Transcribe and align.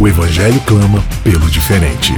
O 0.00 0.06
Evangelho 0.06 0.60
clama 0.60 1.02
pelo 1.24 1.50
diferente. 1.50 2.12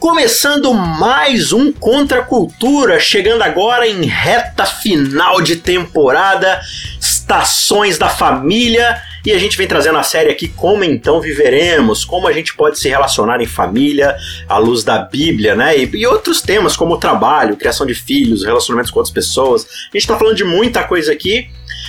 Começando 0.00 0.74
mais 0.74 1.52
um 1.52 1.70
Contra 1.70 2.22
Cultura, 2.22 2.98
chegando 2.98 3.42
agora 3.42 3.86
em 3.86 4.04
reta 4.04 4.66
final 4.66 5.40
de 5.40 5.54
temporada, 5.54 6.60
estações 7.00 7.96
da 7.96 8.08
família 8.08 9.00
e 9.24 9.32
a 9.32 9.38
gente 9.38 9.56
vem 9.56 9.66
trazendo 9.66 9.98
a 9.98 10.02
série 10.02 10.30
aqui 10.30 10.48
Como 10.48 10.82
Então 10.82 11.20
Viveremos, 11.20 12.04
como 12.04 12.26
a 12.26 12.32
gente 12.32 12.52
pode 12.56 12.80
se 12.80 12.88
relacionar 12.88 13.40
em 13.40 13.46
família 13.46 14.16
à 14.48 14.58
luz 14.58 14.82
da 14.82 14.98
Bíblia, 14.98 15.54
né? 15.54 15.76
E, 15.76 15.88
e 15.96 16.06
outros 16.06 16.40
temas 16.40 16.76
como 16.76 16.98
trabalho, 16.98 17.56
criação 17.56 17.86
de 17.86 17.94
filhos, 17.94 18.44
relacionamentos 18.44 18.90
com 18.90 18.98
outras 18.98 19.14
pessoas. 19.14 19.64
A 19.64 19.96
gente 19.96 20.02
está 20.02 20.16
falando 20.16 20.36
de 20.36 20.44
muita 20.44 20.82
coisa 20.82 21.12
aqui, 21.12 21.48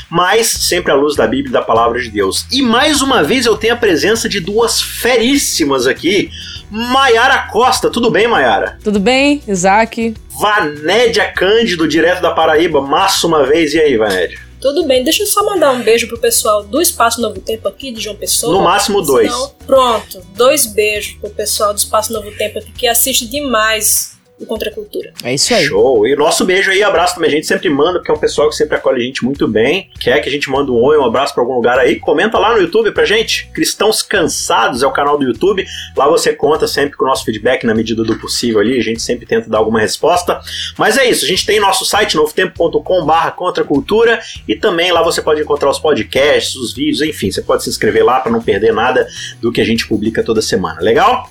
mas 0.09 0.47
sempre 0.47 0.91
à 0.91 0.95
luz 0.95 1.15
da 1.15 1.27
Bíblia 1.27 1.49
e 1.49 1.53
da 1.53 1.61
Palavra 1.61 1.99
de 1.99 2.09
Deus. 2.09 2.45
E 2.51 2.61
mais 2.61 3.01
uma 3.01 3.23
vez 3.23 3.45
eu 3.45 3.57
tenho 3.57 3.73
a 3.73 3.77
presença 3.77 4.27
de 4.27 4.39
duas 4.39 4.81
feríssimas 4.81 5.87
aqui. 5.87 6.29
Maiara 6.69 7.47
Costa, 7.49 7.89
tudo 7.89 8.11
bem, 8.11 8.27
Maiara? 8.27 8.77
Tudo 8.83 8.99
bem, 8.99 9.41
Isaac? 9.47 10.13
Vanédia 10.29 11.31
Cândido, 11.31 11.87
direto 11.87 12.21
da 12.21 12.31
Paraíba, 12.31 12.81
mais 12.81 13.23
uma 13.23 13.45
vez. 13.45 13.73
E 13.73 13.79
aí, 13.79 13.97
Vanédia? 13.97 14.39
Tudo 14.59 14.85
bem, 14.85 15.03
deixa 15.03 15.23
eu 15.23 15.27
só 15.27 15.45
mandar 15.45 15.71
um 15.71 15.83
beijo 15.83 16.07
pro 16.07 16.17
pessoal 16.17 16.63
do 16.63 16.81
Espaço 16.81 17.21
Novo 17.21 17.39
Tempo 17.39 17.67
aqui, 17.67 17.91
de 17.91 18.01
João 18.01 18.15
Pessoa. 18.15 18.51
No 18.53 18.63
máximo 18.63 19.01
dois. 19.01 19.27
Então, 19.27 19.55
pronto, 19.67 20.21
dois 20.35 20.65
beijos 20.65 21.13
pro 21.21 21.29
pessoal 21.29 21.73
do 21.73 21.77
Espaço 21.77 22.11
Novo 22.11 22.31
Tempo 22.31 22.57
aqui, 22.59 22.71
que 22.71 22.87
assiste 22.87 23.27
demais 23.27 24.16
do 24.39 24.45
Contra 24.45 24.69
a 24.69 24.73
Cultura. 24.73 25.11
É 25.23 25.33
isso 25.33 25.53
aí. 25.53 25.65
Show. 25.65 26.07
E 26.07 26.15
nosso 26.15 26.45
beijo 26.45 26.69
aí, 26.69 26.83
abraço 26.83 27.15
também. 27.15 27.29
A 27.29 27.33
gente 27.33 27.47
sempre 27.47 27.69
manda, 27.69 27.99
porque 27.99 28.11
é 28.11 28.13
um 28.13 28.19
pessoal 28.19 28.49
que 28.49 28.55
sempre 28.55 28.75
acolhe 28.75 29.01
a 29.01 29.05
gente 29.05 29.23
muito 29.25 29.47
bem. 29.47 29.89
Quer 29.99 30.19
que 30.21 30.29
a 30.29 30.31
gente 30.31 30.49
manda 30.49 30.71
um 30.71 30.75
oi, 30.75 30.97
um 30.97 31.05
abraço 31.05 31.33
pra 31.33 31.41
algum 31.41 31.55
lugar 31.55 31.79
aí? 31.79 31.99
Comenta 31.99 32.37
lá 32.37 32.53
no 32.53 32.61
YouTube 32.61 32.91
pra 32.91 33.05
gente. 33.05 33.49
Cristãos 33.53 34.01
Cansados 34.01 34.83
é 34.83 34.87
o 34.87 34.91
canal 34.91 35.17
do 35.17 35.25
YouTube. 35.25 35.65
Lá 35.95 36.07
você 36.07 36.33
conta 36.33 36.67
sempre 36.67 36.95
com 36.95 37.05
o 37.05 37.07
nosso 37.07 37.25
feedback 37.25 37.65
na 37.65 37.73
medida 37.73 38.03
do 38.03 38.17
possível 38.19 38.59
ali. 38.59 38.77
A 38.77 38.83
gente 38.83 39.01
sempre 39.01 39.25
tenta 39.25 39.49
dar 39.49 39.57
alguma 39.57 39.79
resposta. 39.79 40.39
Mas 40.77 40.97
é 40.97 41.09
isso. 41.09 41.25
A 41.25 41.27
gente 41.27 41.45
tem 41.45 41.59
nosso 41.59 41.85
site 41.85 42.15
novotempo.com/barra 42.15 43.31
Contra 43.31 43.63
Cultura 43.63 44.19
e 44.47 44.55
também 44.55 44.91
lá 44.91 45.01
você 45.01 45.21
pode 45.21 45.41
encontrar 45.41 45.69
os 45.69 45.79
podcasts, 45.79 46.55
os 46.55 46.73
vídeos, 46.73 47.01
enfim. 47.01 47.31
Você 47.31 47.41
pode 47.41 47.63
se 47.63 47.69
inscrever 47.69 48.05
lá 48.05 48.19
para 48.19 48.31
não 48.31 48.41
perder 48.41 48.73
nada 48.73 49.07
do 49.41 49.51
que 49.51 49.61
a 49.61 49.65
gente 49.65 49.87
publica 49.87 50.23
toda 50.23 50.41
semana. 50.41 50.79
Legal? 50.79 51.27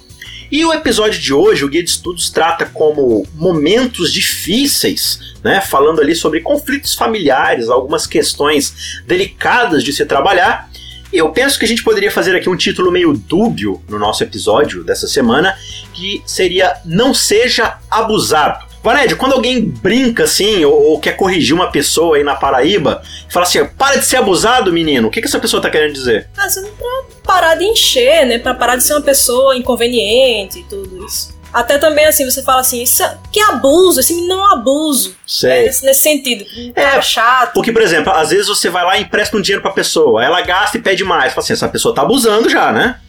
E 0.51 0.65
o 0.65 0.73
episódio 0.73 1.21
de 1.21 1.35
hoje, 1.35 1.65
o 1.65 1.69
Guia 1.69 1.83
de 1.83 1.91
Estudos 1.91 2.31
trata 2.31 2.67
como 2.67 3.27
momentos 3.35 4.13
difíceis, 4.13 5.35
né? 5.43 5.61
Falando 5.61 6.01
ali 6.01 6.15
sobre 6.15 6.41
conflitos 6.41 6.95
familiares, 6.95 7.69
algumas 7.69 8.07
questões 8.07 9.03
delicadas 9.07 9.83
de 9.83 9.93
se 9.93 10.05
trabalhar. 10.05 10.71
E 11.13 11.19
eu 11.19 11.31
penso 11.31 11.59
que 11.59 11.65
a 11.65 11.69
gente 11.69 11.83
poderia 11.83 12.11
fazer 12.11 12.37
aqui 12.37 12.49
um 12.49 12.57
título 12.57 12.93
meio 12.93 13.13
dúbio 13.13 13.83
no 13.89 13.99
nosso 13.99 14.23
episódio 14.23 14.85
dessa 14.85 15.09
semana, 15.09 15.57
que 15.95 16.23
seria 16.27 16.77
Não 16.85 17.13
Seja 17.15 17.79
Abusado. 17.91 18.65
Vanédio, 18.87 19.17
quando 19.17 19.33
alguém 19.33 19.61
brinca 19.61 20.23
assim, 20.23 20.65
ou, 20.65 20.73
ou, 20.73 21.01
quer 21.01 21.17
corrigir 21.17 21.53
uma 21.53 21.73
pessoa 21.73 22.17
aí 22.17 22.23
na 22.23 22.37
Paraíba, 22.37 23.03
fala 23.29 23.45
assim, 23.45 23.67
para 23.77 23.97
de 23.97 24.05
ser 24.05 24.19
abusado, 24.19 24.73
menino, 24.73 25.09
o 25.09 25.11
que, 25.11 25.21
que 25.21 25.27
essa 25.27 25.41
pessoa 25.41 25.61
tá 25.61 25.69
querendo 25.69 25.93
dizer? 25.93 26.29
Ah, 26.37 26.49
você 26.49 26.61
não 26.61 26.71
pra 26.71 27.03
parar 27.25 27.57
de 27.57 27.65
encher, 27.65 28.25
né? 28.25 28.39
Pra 28.39 28.55
parar 28.55 28.77
de 28.77 28.85
ser 28.85 28.95
uma 28.95 29.03
pessoa 29.03 29.57
inconveniente 29.57 30.61
e 30.61 30.63
tudo 30.63 31.05
isso. 31.05 31.35
Até 31.53 31.79
também 31.79 32.05
assim, 32.05 32.25
você 32.25 32.45
fala 32.45 32.61
assim, 32.61 32.81
isso, 32.81 33.03
é, 33.03 33.19
que 33.33 33.41
abuso, 33.41 33.99
esse 33.99 34.15
menino 34.15 34.35
é 34.35 34.37
um 34.37 34.53
abuso. 34.53 35.17
Sei. 35.27 35.51
É, 35.51 35.63
nesse, 35.65 35.85
nesse 35.85 36.01
sentido. 36.03 36.45
É 36.77 37.03
chato. 37.03 37.55
Porque, 37.55 37.73
por 37.73 37.83
exemplo, 37.83 38.13
às 38.13 38.31
vezes 38.31 38.47
você 38.47 38.71
vai 38.71 38.85
lá 38.85 38.97
e 38.97 39.03
empresta 39.03 39.37
um 39.37 39.41
dinheiro 39.41 39.63
pra 39.63 39.73
pessoa, 39.73 40.25
ela 40.25 40.41
gasta 40.43 40.79
e 40.79 40.81
pede 40.81 41.03
mais. 41.03 41.33
Fala 41.33 41.43
assim, 41.43 41.55
essa 41.55 41.69
pessoa 41.69 41.93
tá 41.93 42.03
abusando 42.03 42.49
já, 42.49 42.71
né? 42.71 43.01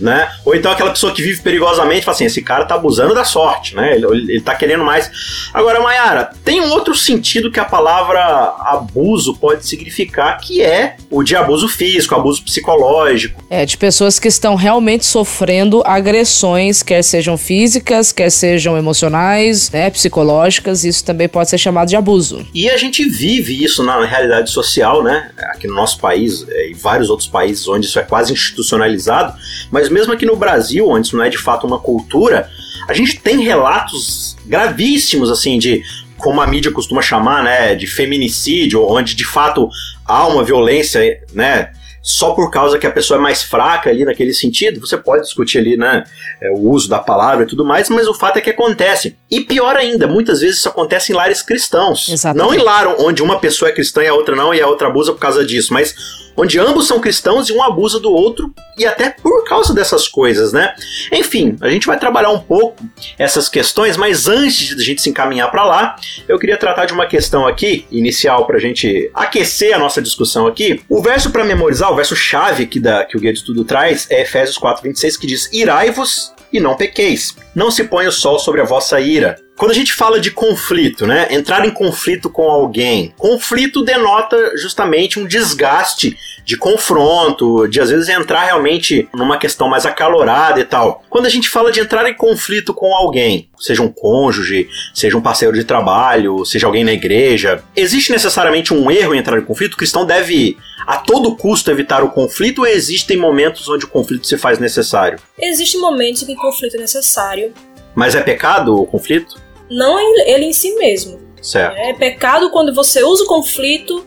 Né? 0.00 0.30
Ou 0.44 0.54
então 0.54 0.72
aquela 0.72 0.90
pessoa 0.90 1.12
que 1.12 1.22
vive 1.22 1.42
perigosamente, 1.42 2.04
fala 2.04 2.14
assim, 2.14 2.24
esse 2.24 2.42
cara 2.42 2.64
tá 2.64 2.74
abusando 2.74 3.14
da 3.14 3.24
sorte, 3.24 3.76
né? 3.76 3.94
Ele, 3.94 4.06
ele 4.06 4.40
tá 4.40 4.54
querendo 4.54 4.84
mais. 4.84 5.10
Agora, 5.52 5.80
Mayara, 5.80 6.30
tem 6.44 6.60
um 6.60 6.70
outro 6.70 6.94
sentido 6.94 7.50
que 7.50 7.60
a 7.60 7.64
palavra 7.64 8.20
abuso 8.60 9.34
pode 9.36 9.66
significar, 9.66 10.38
que 10.38 10.62
é 10.62 10.96
o 11.10 11.22
de 11.22 11.36
abuso 11.36 11.68
físico, 11.68 12.14
abuso 12.14 12.42
psicológico. 12.42 13.42
É, 13.50 13.66
de 13.66 13.76
pessoas 13.76 14.18
que 14.18 14.28
estão 14.28 14.54
realmente 14.54 15.04
sofrendo 15.04 15.82
agressões, 15.84 16.82
quer 16.82 17.02
sejam 17.02 17.36
físicas, 17.36 18.12
quer 18.12 18.30
sejam 18.30 18.76
emocionais, 18.76 19.70
né, 19.70 19.90
psicológicas, 19.90 20.84
isso 20.84 21.04
também 21.04 21.28
pode 21.28 21.50
ser 21.50 21.58
chamado 21.58 21.88
de 21.88 21.96
abuso. 21.96 22.46
E 22.54 22.70
a 22.70 22.76
gente 22.76 23.04
vive 23.04 23.62
isso 23.62 23.82
na 23.82 24.04
realidade 24.04 24.50
social, 24.50 25.02
né? 25.02 25.30
Aqui 25.52 25.66
no 25.66 25.74
nosso 25.74 25.98
país 25.98 26.46
é, 26.48 26.70
e 26.70 26.74
vários 26.74 27.10
outros 27.10 27.28
países 27.28 27.66
onde 27.68 27.86
isso 27.86 27.98
é 27.98 28.02
quase 28.02 28.32
institucionalizado, 28.32 29.36
mas 29.70 29.89
mesmo 29.92 30.12
aqui 30.12 30.26
no 30.26 30.36
Brasil, 30.36 30.88
onde 30.88 31.06
isso 31.06 31.16
não 31.16 31.24
é 31.24 31.28
de 31.28 31.38
fato 31.38 31.66
uma 31.66 31.78
cultura, 31.78 32.48
a 32.88 32.92
gente 32.92 33.20
tem 33.20 33.40
relatos 33.42 34.36
gravíssimos, 34.46 35.30
assim, 35.30 35.58
de 35.58 35.82
como 36.16 36.40
a 36.40 36.46
mídia 36.46 36.70
costuma 36.70 37.00
chamar, 37.00 37.42
né, 37.42 37.74
de 37.74 37.86
feminicídio, 37.86 38.86
onde 38.86 39.14
de 39.14 39.24
fato 39.24 39.68
há 40.04 40.26
uma 40.26 40.44
violência, 40.44 41.00
né, 41.32 41.70
só 42.02 42.32
por 42.32 42.50
causa 42.50 42.78
que 42.78 42.86
a 42.86 42.90
pessoa 42.90 43.18
é 43.18 43.22
mais 43.22 43.42
fraca 43.42 43.90
ali 43.90 44.04
naquele 44.04 44.32
sentido, 44.32 44.80
você 44.80 44.96
pode 44.96 45.22
discutir 45.22 45.58
ali, 45.58 45.76
né, 45.76 46.04
é, 46.40 46.50
o 46.50 46.70
uso 46.70 46.88
da 46.88 46.98
palavra 46.98 47.44
e 47.44 47.46
tudo 47.46 47.64
mais, 47.64 47.88
mas 47.90 48.08
o 48.08 48.14
fato 48.14 48.38
é 48.38 48.40
que 48.40 48.50
acontece. 48.50 49.16
E 49.30 49.40
pior 49.40 49.76
ainda, 49.76 50.06
muitas 50.06 50.40
vezes 50.40 50.58
isso 50.58 50.68
acontece 50.68 51.12
em 51.12 51.14
lares 51.14 51.42
cristãos. 51.42 52.08
Exatamente. 52.08 52.46
Não 52.46 52.54
em 52.54 52.62
lar 52.62 52.86
onde 52.98 53.22
uma 53.22 53.38
pessoa 53.38 53.68
é 53.68 53.72
cristã 53.72 54.02
e 54.02 54.08
a 54.08 54.14
outra 54.14 54.34
não, 54.34 54.54
e 54.54 54.60
a 54.60 54.66
outra 54.66 54.88
abusa 54.88 55.12
por 55.12 55.20
causa 55.20 55.44
disso, 55.44 55.72
mas 55.74 55.94
onde 56.36 56.58
ambos 56.58 56.86
são 56.86 57.00
cristãos 57.00 57.48
e 57.48 57.52
um 57.52 57.62
abusa 57.62 57.98
do 57.98 58.10
outro, 58.10 58.52
e 58.76 58.86
até 58.86 59.10
por 59.10 59.44
causa 59.44 59.74
dessas 59.74 60.08
coisas, 60.08 60.52
né? 60.52 60.74
Enfim, 61.12 61.56
a 61.60 61.68
gente 61.68 61.86
vai 61.86 61.98
trabalhar 61.98 62.30
um 62.30 62.38
pouco 62.38 62.82
essas 63.18 63.48
questões, 63.48 63.96
mas 63.96 64.28
antes 64.28 64.74
de 64.74 64.82
a 64.82 64.84
gente 64.84 65.02
se 65.02 65.10
encaminhar 65.10 65.50
para 65.50 65.64
lá, 65.64 65.96
eu 66.28 66.38
queria 66.38 66.56
tratar 66.56 66.86
de 66.86 66.92
uma 66.92 67.06
questão 67.06 67.46
aqui, 67.46 67.86
inicial, 67.90 68.46
para 68.46 68.56
a 68.56 68.60
gente 68.60 69.10
aquecer 69.14 69.74
a 69.74 69.78
nossa 69.78 70.00
discussão 70.00 70.46
aqui. 70.46 70.80
O 70.88 71.02
verso 71.02 71.30
para 71.30 71.44
memorizar, 71.44 71.92
o 71.92 71.96
verso 71.96 72.16
chave 72.16 72.64
aqui 72.64 72.80
da, 72.80 73.04
que 73.04 73.16
o 73.16 73.20
Guia 73.20 73.32
de 73.32 73.44
Tudo 73.44 73.64
traz, 73.64 74.06
é 74.10 74.22
Efésios 74.22 74.56
4, 74.58 74.82
26, 74.82 75.16
que 75.16 75.26
diz: 75.26 75.52
Irai-vos 75.52 76.32
e 76.52 76.60
não 76.60 76.76
pequeis. 76.76 77.36
Não 77.54 77.70
se 77.70 77.84
põe 77.84 78.06
o 78.06 78.12
sol 78.12 78.38
sobre 78.38 78.60
a 78.60 78.64
vossa 78.64 79.00
ira. 79.00 79.36
Quando 79.60 79.72
a 79.72 79.74
gente 79.74 79.92
fala 79.92 80.18
de 80.18 80.30
conflito, 80.30 81.06
né? 81.06 81.28
Entrar 81.30 81.66
em 81.66 81.70
conflito 81.70 82.30
com 82.30 82.50
alguém. 82.50 83.12
Conflito 83.18 83.84
denota 83.84 84.56
justamente 84.56 85.20
um 85.20 85.26
desgaste 85.26 86.16
de 86.46 86.56
confronto, 86.56 87.68
de 87.68 87.78
às 87.78 87.90
vezes 87.90 88.08
entrar 88.08 88.44
realmente 88.44 89.06
numa 89.14 89.36
questão 89.36 89.68
mais 89.68 89.84
acalorada 89.84 90.58
e 90.58 90.64
tal. 90.64 91.04
Quando 91.10 91.26
a 91.26 91.28
gente 91.28 91.46
fala 91.46 91.70
de 91.70 91.78
entrar 91.78 92.08
em 92.08 92.14
conflito 92.14 92.72
com 92.72 92.94
alguém, 92.94 93.50
seja 93.58 93.82
um 93.82 93.92
cônjuge, 93.92 94.66
seja 94.94 95.18
um 95.18 95.20
parceiro 95.20 95.54
de 95.54 95.64
trabalho, 95.64 96.42
seja 96.46 96.66
alguém 96.66 96.82
na 96.82 96.94
igreja, 96.94 97.62
existe 97.76 98.10
necessariamente 98.10 98.72
um 98.72 98.90
erro 98.90 99.14
em 99.14 99.18
entrar 99.18 99.38
em 99.38 99.44
conflito? 99.44 99.74
O 99.74 99.76
cristão 99.76 100.06
deve 100.06 100.56
a 100.86 100.96
todo 100.96 101.36
custo 101.36 101.70
evitar 101.70 102.02
o 102.02 102.08
conflito 102.08 102.60
ou 102.60 102.66
existem 102.66 103.18
momentos 103.18 103.68
onde 103.68 103.84
o 103.84 103.88
conflito 103.88 104.26
se 104.26 104.38
faz 104.38 104.58
necessário? 104.58 105.18
Existem 105.38 105.78
momentos 105.78 106.22
em 106.22 106.26
que 106.28 106.32
o 106.32 106.36
conflito 106.36 106.78
é 106.78 106.80
necessário. 106.80 107.52
Mas 107.94 108.14
é 108.14 108.22
pecado 108.22 108.74
o 108.74 108.86
conflito? 108.86 109.49
Não 109.70 109.98
ele 109.98 110.46
em 110.46 110.52
si 110.52 110.74
mesmo. 110.74 111.20
Certo. 111.40 111.76
É 111.76 111.94
pecado 111.94 112.50
quando 112.50 112.74
você 112.74 113.02
usa 113.02 113.24
o 113.24 113.26
conflito 113.26 114.06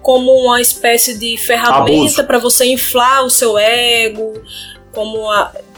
como 0.00 0.32
uma 0.32 0.60
espécie 0.60 1.18
de 1.18 1.36
ferramenta 1.36 2.22
para 2.22 2.38
você 2.38 2.66
inflar 2.66 3.24
o 3.24 3.30
seu 3.30 3.58
ego, 3.58 4.40
como 4.92 5.28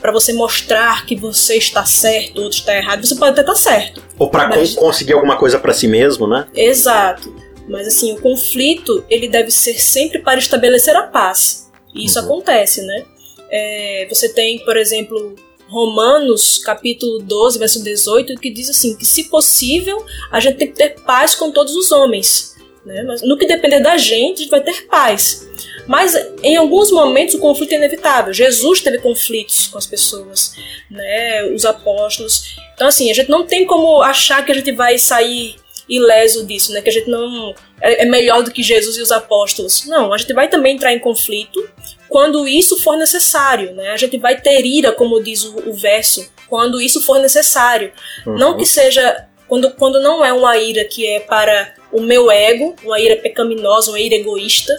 para 0.00 0.12
você 0.12 0.32
mostrar 0.32 1.06
que 1.06 1.16
você 1.16 1.56
está 1.56 1.84
certo, 1.84 2.38
o 2.38 2.44
outro 2.44 2.58
está 2.58 2.76
errado. 2.76 3.04
Você 3.04 3.14
pode 3.14 3.32
até 3.32 3.40
estar 3.40 3.54
certo. 3.54 4.02
Ou 4.18 4.28
para 4.28 4.48
mas... 4.48 4.74
conseguir 4.74 5.14
alguma 5.14 5.36
coisa 5.36 5.58
para 5.58 5.72
si 5.72 5.88
mesmo, 5.88 6.26
né? 6.26 6.46
Exato. 6.54 7.34
Mas 7.68 7.86
assim, 7.86 8.12
o 8.12 8.20
conflito 8.20 9.04
ele 9.08 9.28
deve 9.28 9.50
ser 9.50 9.80
sempre 9.80 10.20
para 10.20 10.38
estabelecer 10.38 10.94
a 10.96 11.04
paz. 11.04 11.70
E 11.94 12.04
isso 12.04 12.18
uhum. 12.18 12.24
acontece, 12.26 12.82
né? 12.82 13.04
É, 13.50 14.06
você 14.08 14.28
tem, 14.28 14.64
por 14.64 14.76
exemplo, 14.76 15.34
Romanos, 15.70 16.58
capítulo 16.58 17.20
12, 17.20 17.58
verso 17.58 17.84
18, 17.84 18.34
que 18.40 18.50
diz 18.50 18.68
assim: 18.68 18.96
que 18.96 19.04
se 19.04 19.24
possível, 19.24 20.04
a 20.30 20.40
gente 20.40 20.56
tem 20.56 20.66
que 20.66 20.76
ter 20.76 21.00
paz 21.02 21.36
com 21.36 21.52
todos 21.52 21.74
os 21.76 21.92
homens. 21.92 22.56
Né? 22.84 23.04
Mas 23.04 23.22
no 23.22 23.38
que 23.38 23.46
depender 23.46 23.78
da 23.78 23.96
gente, 23.96 24.38
a 24.38 24.42
gente 24.42 24.50
vai 24.50 24.62
ter 24.62 24.86
paz. 24.86 25.46
Mas 25.86 26.14
em 26.42 26.56
alguns 26.56 26.90
momentos 26.90 27.36
o 27.36 27.38
conflito 27.38 27.72
é 27.72 27.76
inevitável. 27.76 28.32
Jesus 28.32 28.80
teve 28.80 28.98
conflitos 28.98 29.68
com 29.68 29.78
as 29.78 29.86
pessoas, 29.86 30.54
né? 30.90 31.44
Os 31.54 31.64
apóstolos. 31.64 32.56
Então, 32.74 32.88
assim, 32.88 33.10
a 33.10 33.14
gente 33.14 33.30
não 33.30 33.46
tem 33.46 33.64
como 33.64 34.02
achar 34.02 34.44
que 34.44 34.50
a 34.50 34.54
gente 34.54 34.72
vai 34.72 34.98
sair 34.98 35.56
ileso 35.88 36.46
disso, 36.46 36.72
né? 36.72 36.82
Que 36.82 36.88
a 36.88 36.92
gente 36.92 37.08
não 37.08 37.54
é, 37.80 38.02
é 38.02 38.06
melhor 38.06 38.42
do 38.42 38.50
que 38.50 38.62
Jesus 38.62 38.96
e 38.96 39.02
os 39.02 39.12
apóstolos. 39.12 39.86
Não, 39.86 40.12
a 40.12 40.18
gente 40.18 40.32
vai 40.32 40.48
também 40.48 40.74
entrar 40.74 40.92
em 40.92 40.98
conflito 40.98 41.68
quando 42.10 42.46
isso 42.46 42.76
for 42.82 42.98
necessário, 42.98 43.72
né? 43.72 43.92
A 43.92 43.96
gente 43.96 44.18
vai 44.18 44.38
ter 44.38 44.66
ira, 44.66 44.92
como 44.92 45.22
diz 45.22 45.44
o, 45.44 45.70
o 45.70 45.72
verso, 45.72 46.28
quando 46.48 46.80
isso 46.80 47.00
for 47.00 47.20
necessário. 47.20 47.92
Uhum. 48.26 48.36
Não 48.36 48.56
que 48.56 48.66
seja 48.66 49.26
quando, 49.46 49.70
quando 49.70 50.00
não 50.00 50.24
é 50.24 50.32
uma 50.32 50.58
ira 50.58 50.84
que 50.84 51.06
é 51.06 51.20
para 51.20 51.72
o 51.92 52.00
meu 52.00 52.30
ego, 52.30 52.74
uma 52.84 53.00
ira 53.00 53.16
pecaminosa, 53.16 53.92
uma 53.92 54.00
ira 54.00 54.16
egoísta, 54.16 54.72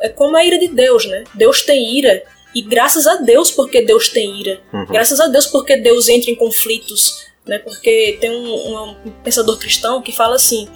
é 0.00 0.08
como 0.08 0.36
a 0.36 0.44
ira 0.44 0.58
de 0.58 0.68
Deus, 0.68 1.06
né? 1.06 1.24
Deus 1.32 1.62
tem 1.62 1.96
ira 1.96 2.22
e 2.52 2.60
graças 2.60 3.06
a 3.06 3.16
Deus 3.16 3.52
porque 3.52 3.80
Deus 3.82 4.08
tem 4.08 4.40
ira. 4.40 4.60
Uhum. 4.72 4.86
Graças 4.86 5.20
a 5.20 5.28
Deus 5.28 5.46
porque 5.46 5.76
Deus 5.76 6.08
entra 6.08 6.30
em 6.30 6.34
conflitos, 6.34 7.24
né? 7.46 7.60
Porque 7.60 8.18
tem 8.20 8.30
um, 8.30 8.96
um 9.04 9.10
pensador 9.22 9.56
cristão 9.58 10.02
que 10.02 10.10
fala 10.10 10.34
assim: 10.34 10.68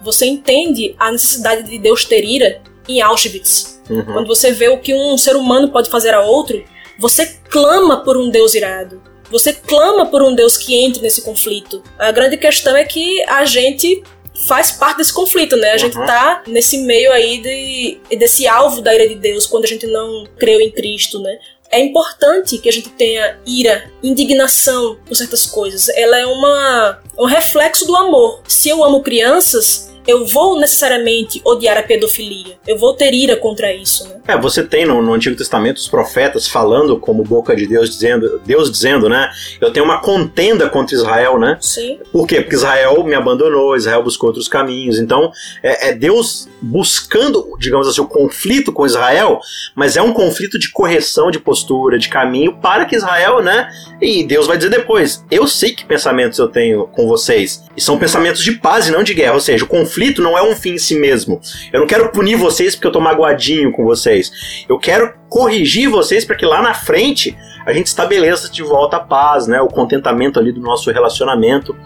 você 0.00 0.26
entende 0.26 0.96
a 0.98 1.12
necessidade 1.12 1.62
de 1.62 1.78
Deus 1.78 2.04
ter 2.04 2.24
ira 2.24 2.60
em 2.88 3.00
Auschwitz. 3.00 3.80
Uhum. 3.88 4.04
Quando 4.04 4.26
você 4.26 4.52
vê 4.52 4.68
o 4.68 4.78
que 4.78 4.94
um 4.94 5.16
ser 5.18 5.36
humano 5.36 5.70
pode 5.70 5.90
fazer 5.90 6.14
a 6.14 6.20
outro, 6.20 6.62
você 6.98 7.26
clama 7.48 8.02
por 8.02 8.16
um 8.16 8.30
Deus 8.30 8.54
irado. 8.54 9.02
Você 9.30 9.52
clama 9.52 10.06
por 10.06 10.22
um 10.22 10.34
Deus 10.34 10.56
que 10.56 10.74
entre 10.74 11.02
nesse 11.02 11.22
conflito. 11.22 11.82
A 11.98 12.10
grande 12.10 12.36
questão 12.36 12.74
é 12.76 12.84
que 12.84 13.22
a 13.24 13.44
gente 13.44 14.02
faz 14.46 14.72
parte 14.72 14.98
desse 14.98 15.12
conflito, 15.12 15.56
né? 15.56 15.70
A 15.70 15.72
uhum. 15.72 15.78
gente 15.78 15.94
tá 15.94 16.42
nesse 16.46 16.78
meio 16.78 17.12
aí 17.12 17.38
de, 17.38 18.16
desse 18.16 18.46
alvo 18.46 18.80
da 18.80 18.94
ira 18.94 19.08
de 19.08 19.16
Deus 19.16 19.46
quando 19.46 19.64
a 19.64 19.68
gente 19.68 19.86
não 19.86 20.24
creu 20.38 20.60
em 20.60 20.70
Cristo, 20.70 21.18
né? 21.20 21.38
É 21.70 21.80
importante 21.80 22.56
que 22.56 22.68
a 22.68 22.72
gente 22.72 22.88
tenha 22.90 23.38
ira, 23.46 23.90
indignação 24.02 24.98
por 25.04 25.14
certas 25.14 25.44
coisas. 25.44 25.88
Ela 25.90 26.18
é 26.18 26.26
uma, 26.26 26.98
um 27.18 27.26
reflexo 27.26 27.86
do 27.86 27.94
amor. 27.94 28.40
Se 28.48 28.70
eu 28.70 28.82
amo 28.82 29.02
crianças, 29.02 29.87
eu 30.08 30.24
vou 30.24 30.58
necessariamente 30.58 31.38
odiar 31.44 31.76
a 31.76 31.82
pedofilia. 31.82 32.56
Eu 32.66 32.78
vou 32.78 32.94
ter 32.94 33.12
ira 33.12 33.36
contra 33.36 33.70
isso, 33.74 34.08
né? 34.08 34.16
É, 34.26 34.38
você 34.38 34.64
tem 34.64 34.86
no, 34.86 35.02
no, 35.02 35.12
Antigo 35.12 35.36
Testamento 35.36 35.76
os 35.76 35.86
profetas 35.86 36.48
falando 36.48 36.98
como 36.98 37.22
boca 37.22 37.54
de 37.54 37.66
Deus 37.66 37.90
dizendo, 37.90 38.40
Deus 38.44 38.70
dizendo, 38.70 39.06
né? 39.06 39.30
Eu 39.60 39.70
tenho 39.70 39.84
uma 39.84 40.00
contenda 40.00 40.66
contra 40.70 40.96
Israel, 40.96 41.38
né? 41.38 41.58
Sim. 41.60 41.98
Por 42.10 42.26
quê? 42.26 42.40
Porque 42.40 42.56
Israel 42.56 43.04
me 43.04 43.14
abandonou, 43.14 43.76
Israel 43.76 44.02
buscou 44.02 44.28
outros 44.28 44.48
caminhos. 44.48 44.98
Então, 44.98 45.30
é, 45.62 45.90
é 45.90 45.94
Deus 45.94 46.48
buscando, 46.62 47.54
digamos 47.58 47.86
assim, 47.86 48.00
o 48.00 48.06
conflito 48.06 48.72
com 48.72 48.86
Israel, 48.86 49.38
mas 49.74 49.94
é 49.94 50.00
um 50.00 50.14
conflito 50.14 50.58
de 50.58 50.70
correção 50.70 51.30
de 51.30 51.38
postura, 51.38 51.98
de 51.98 52.08
caminho 52.08 52.54
para 52.62 52.86
que 52.86 52.96
Israel, 52.96 53.42
né? 53.42 53.68
E 54.00 54.24
Deus 54.24 54.46
vai 54.46 54.56
dizer 54.56 54.70
depois: 54.70 55.22
Eu 55.30 55.46
sei 55.46 55.72
que 55.72 55.84
pensamentos 55.84 56.38
eu 56.38 56.48
tenho 56.48 56.86
com 56.86 57.06
vocês. 57.06 57.62
E 57.76 57.80
são 57.80 57.98
pensamentos 57.98 58.42
de 58.42 58.52
paz 58.52 58.88
e 58.88 58.90
não 58.90 59.02
de 59.02 59.12
guerra. 59.12 59.34
Ou 59.34 59.40
seja, 59.40 59.64
o 59.64 59.68
conflito 59.68 59.97
conflito 59.98 60.22
não 60.22 60.38
é 60.38 60.42
um 60.42 60.54
fim 60.54 60.74
em 60.74 60.78
si 60.78 60.94
mesmo. 60.94 61.40
Eu 61.72 61.80
não 61.80 61.86
quero 61.86 62.10
punir 62.12 62.36
vocês 62.36 62.74
porque 62.74 62.86
eu 62.86 62.92
tô 62.92 63.00
magoadinho 63.00 63.72
com 63.72 63.84
vocês. 63.84 64.64
Eu 64.68 64.78
quero 64.78 65.12
corrigir 65.28 65.88
vocês 65.90 66.24
para 66.24 66.36
que 66.36 66.46
lá 66.46 66.62
na 66.62 66.72
frente 66.72 67.36
a 67.66 67.72
gente 67.72 67.88
estabeleça 67.88 68.48
de 68.48 68.62
volta 68.62 68.96
a 68.96 69.00
paz, 69.00 69.46
né, 69.46 69.60
o 69.60 69.66
contentamento 69.66 70.38
ali 70.38 70.52
do 70.52 70.60
nosso 70.60 70.90
relacionamento. 70.90 71.76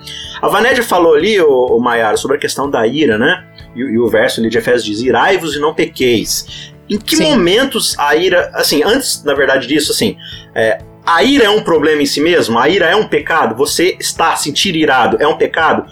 A 0.40 0.48
Vanédia 0.48 0.84
falou 0.84 1.14
ali, 1.14 1.40
o, 1.40 1.76
o 1.76 1.80
Maiara, 1.80 2.16
sobre 2.16 2.36
a 2.36 2.40
questão 2.40 2.70
da 2.70 2.86
ira, 2.86 3.18
né? 3.18 3.44
E, 3.74 3.80
e 3.80 3.98
o 3.98 4.08
verso 4.08 4.40
ali 4.40 4.50
de 4.50 4.58
Efésios 4.58 4.84
diz: 4.84 5.00
irai-vos 5.00 5.56
e 5.56 5.58
não 5.58 5.74
pequeis. 5.74 6.72
Em 6.88 6.98
que 6.98 7.16
Sim. 7.16 7.24
momentos 7.24 7.98
a 7.98 8.14
ira, 8.14 8.50
assim, 8.54 8.82
antes, 8.84 9.24
na 9.24 9.34
verdade, 9.34 9.66
disso, 9.66 9.92
assim, 9.92 10.16
é, 10.54 10.78
a 11.06 11.24
ira 11.24 11.44
é 11.44 11.50
um 11.50 11.62
problema 11.62 12.02
em 12.02 12.06
si 12.06 12.20
mesmo? 12.20 12.58
A 12.58 12.68
ira 12.68 12.86
é 12.86 12.94
um 12.94 13.08
pecado? 13.08 13.56
Você 13.56 13.96
está 13.98 14.32
a 14.32 14.36
sentir 14.36 14.76
irado 14.76 15.16
é 15.18 15.26
um 15.26 15.36
pecado? 15.36 15.86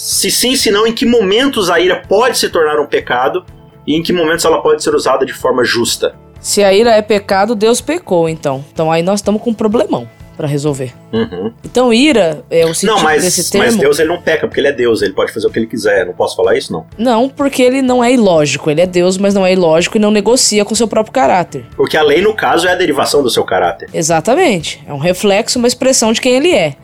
Se 0.00 0.30
sim, 0.30 0.54
se 0.54 0.70
não, 0.70 0.86
em 0.86 0.92
que 0.92 1.04
momentos 1.04 1.68
a 1.68 1.80
ira 1.80 1.96
pode 1.96 2.38
se 2.38 2.48
tornar 2.48 2.78
um 2.80 2.86
pecado 2.86 3.44
e 3.84 3.96
em 3.96 4.02
que 4.02 4.12
momentos 4.12 4.44
ela 4.44 4.62
pode 4.62 4.80
ser 4.80 4.94
usada 4.94 5.26
de 5.26 5.32
forma 5.32 5.64
justa. 5.64 6.14
Se 6.40 6.62
a 6.62 6.72
ira 6.72 6.92
é 6.92 7.02
pecado, 7.02 7.56
Deus 7.56 7.80
pecou, 7.80 8.28
então. 8.28 8.64
Então 8.72 8.92
aí 8.92 9.02
nós 9.02 9.18
estamos 9.18 9.42
com 9.42 9.50
um 9.50 9.54
problemão 9.54 10.08
para 10.36 10.46
resolver. 10.46 10.94
Uhum. 11.12 11.52
Então 11.64 11.92
ira 11.92 12.44
é 12.48 12.64
o 12.64 12.72
sentido 12.72 12.94
não, 12.94 13.02
mas, 13.02 13.24
desse 13.24 13.50
termo. 13.50 13.66
Mas 13.66 13.76
Deus 13.76 13.98
ele 13.98 14.08
não 14.08 14.22
peca 14.22 14.46
porque 14.46 14.60
ele 14.60 14.68
é 14.68 14.72
Deus, 14.72 15.02
ele 15.02 15.14
pode 15.14 15.32
fazer 15.32 15.48
o 15.48 15.50
que 15.50 15.58
ele 15.58 15.66
quiser. 15.66 16.06
Não 16.06 16.14
posso 16.14 16.36
falar 16.36 16.56
isso 16.56 16.72
não? 16.72 16.86
Não, 16.96 17.28
porque 17.28 17.60
ele 17.60 17.82
não 17.82 18.02
é 18.02 18.12
ilógico. 18.12 18.70
Ele 18.70 18.80
é 18.80 18.86
Deus, 18.86 19.18
mas 19.18 19.34
não 19.34 19.44
é 19.44 19.52
ilógico 19.52 19.96
e 19.96 20.00
não 20.00 20.12
negocia 20.12 20.64
com 20.64 20.76
seu 20.76 20.86
próprio 20.86 21.12
caráter. 21.12 21.66
Porque 21.76 21.96
a 21.96 22.04
lei 22.04 22.22
no 22.22 22.36
caso 22.36 22.68
é 22.68 22.70
a 22.70 22.76
derivação 22.76 23.20
do 23.20 23.28
seu 23.28 23.42
caráter. 23.42 23.90
Exatamente. 23.92 24.80
É 24.86 24.94
um 24.94 24.98
reflexo, 24.98 25.58
uma 25.58 25.66
expressão 25.66 26.12
de 26.12 26.20
quem 26.20 26.36
ele 26.36 26.52
é. 26.52 26.76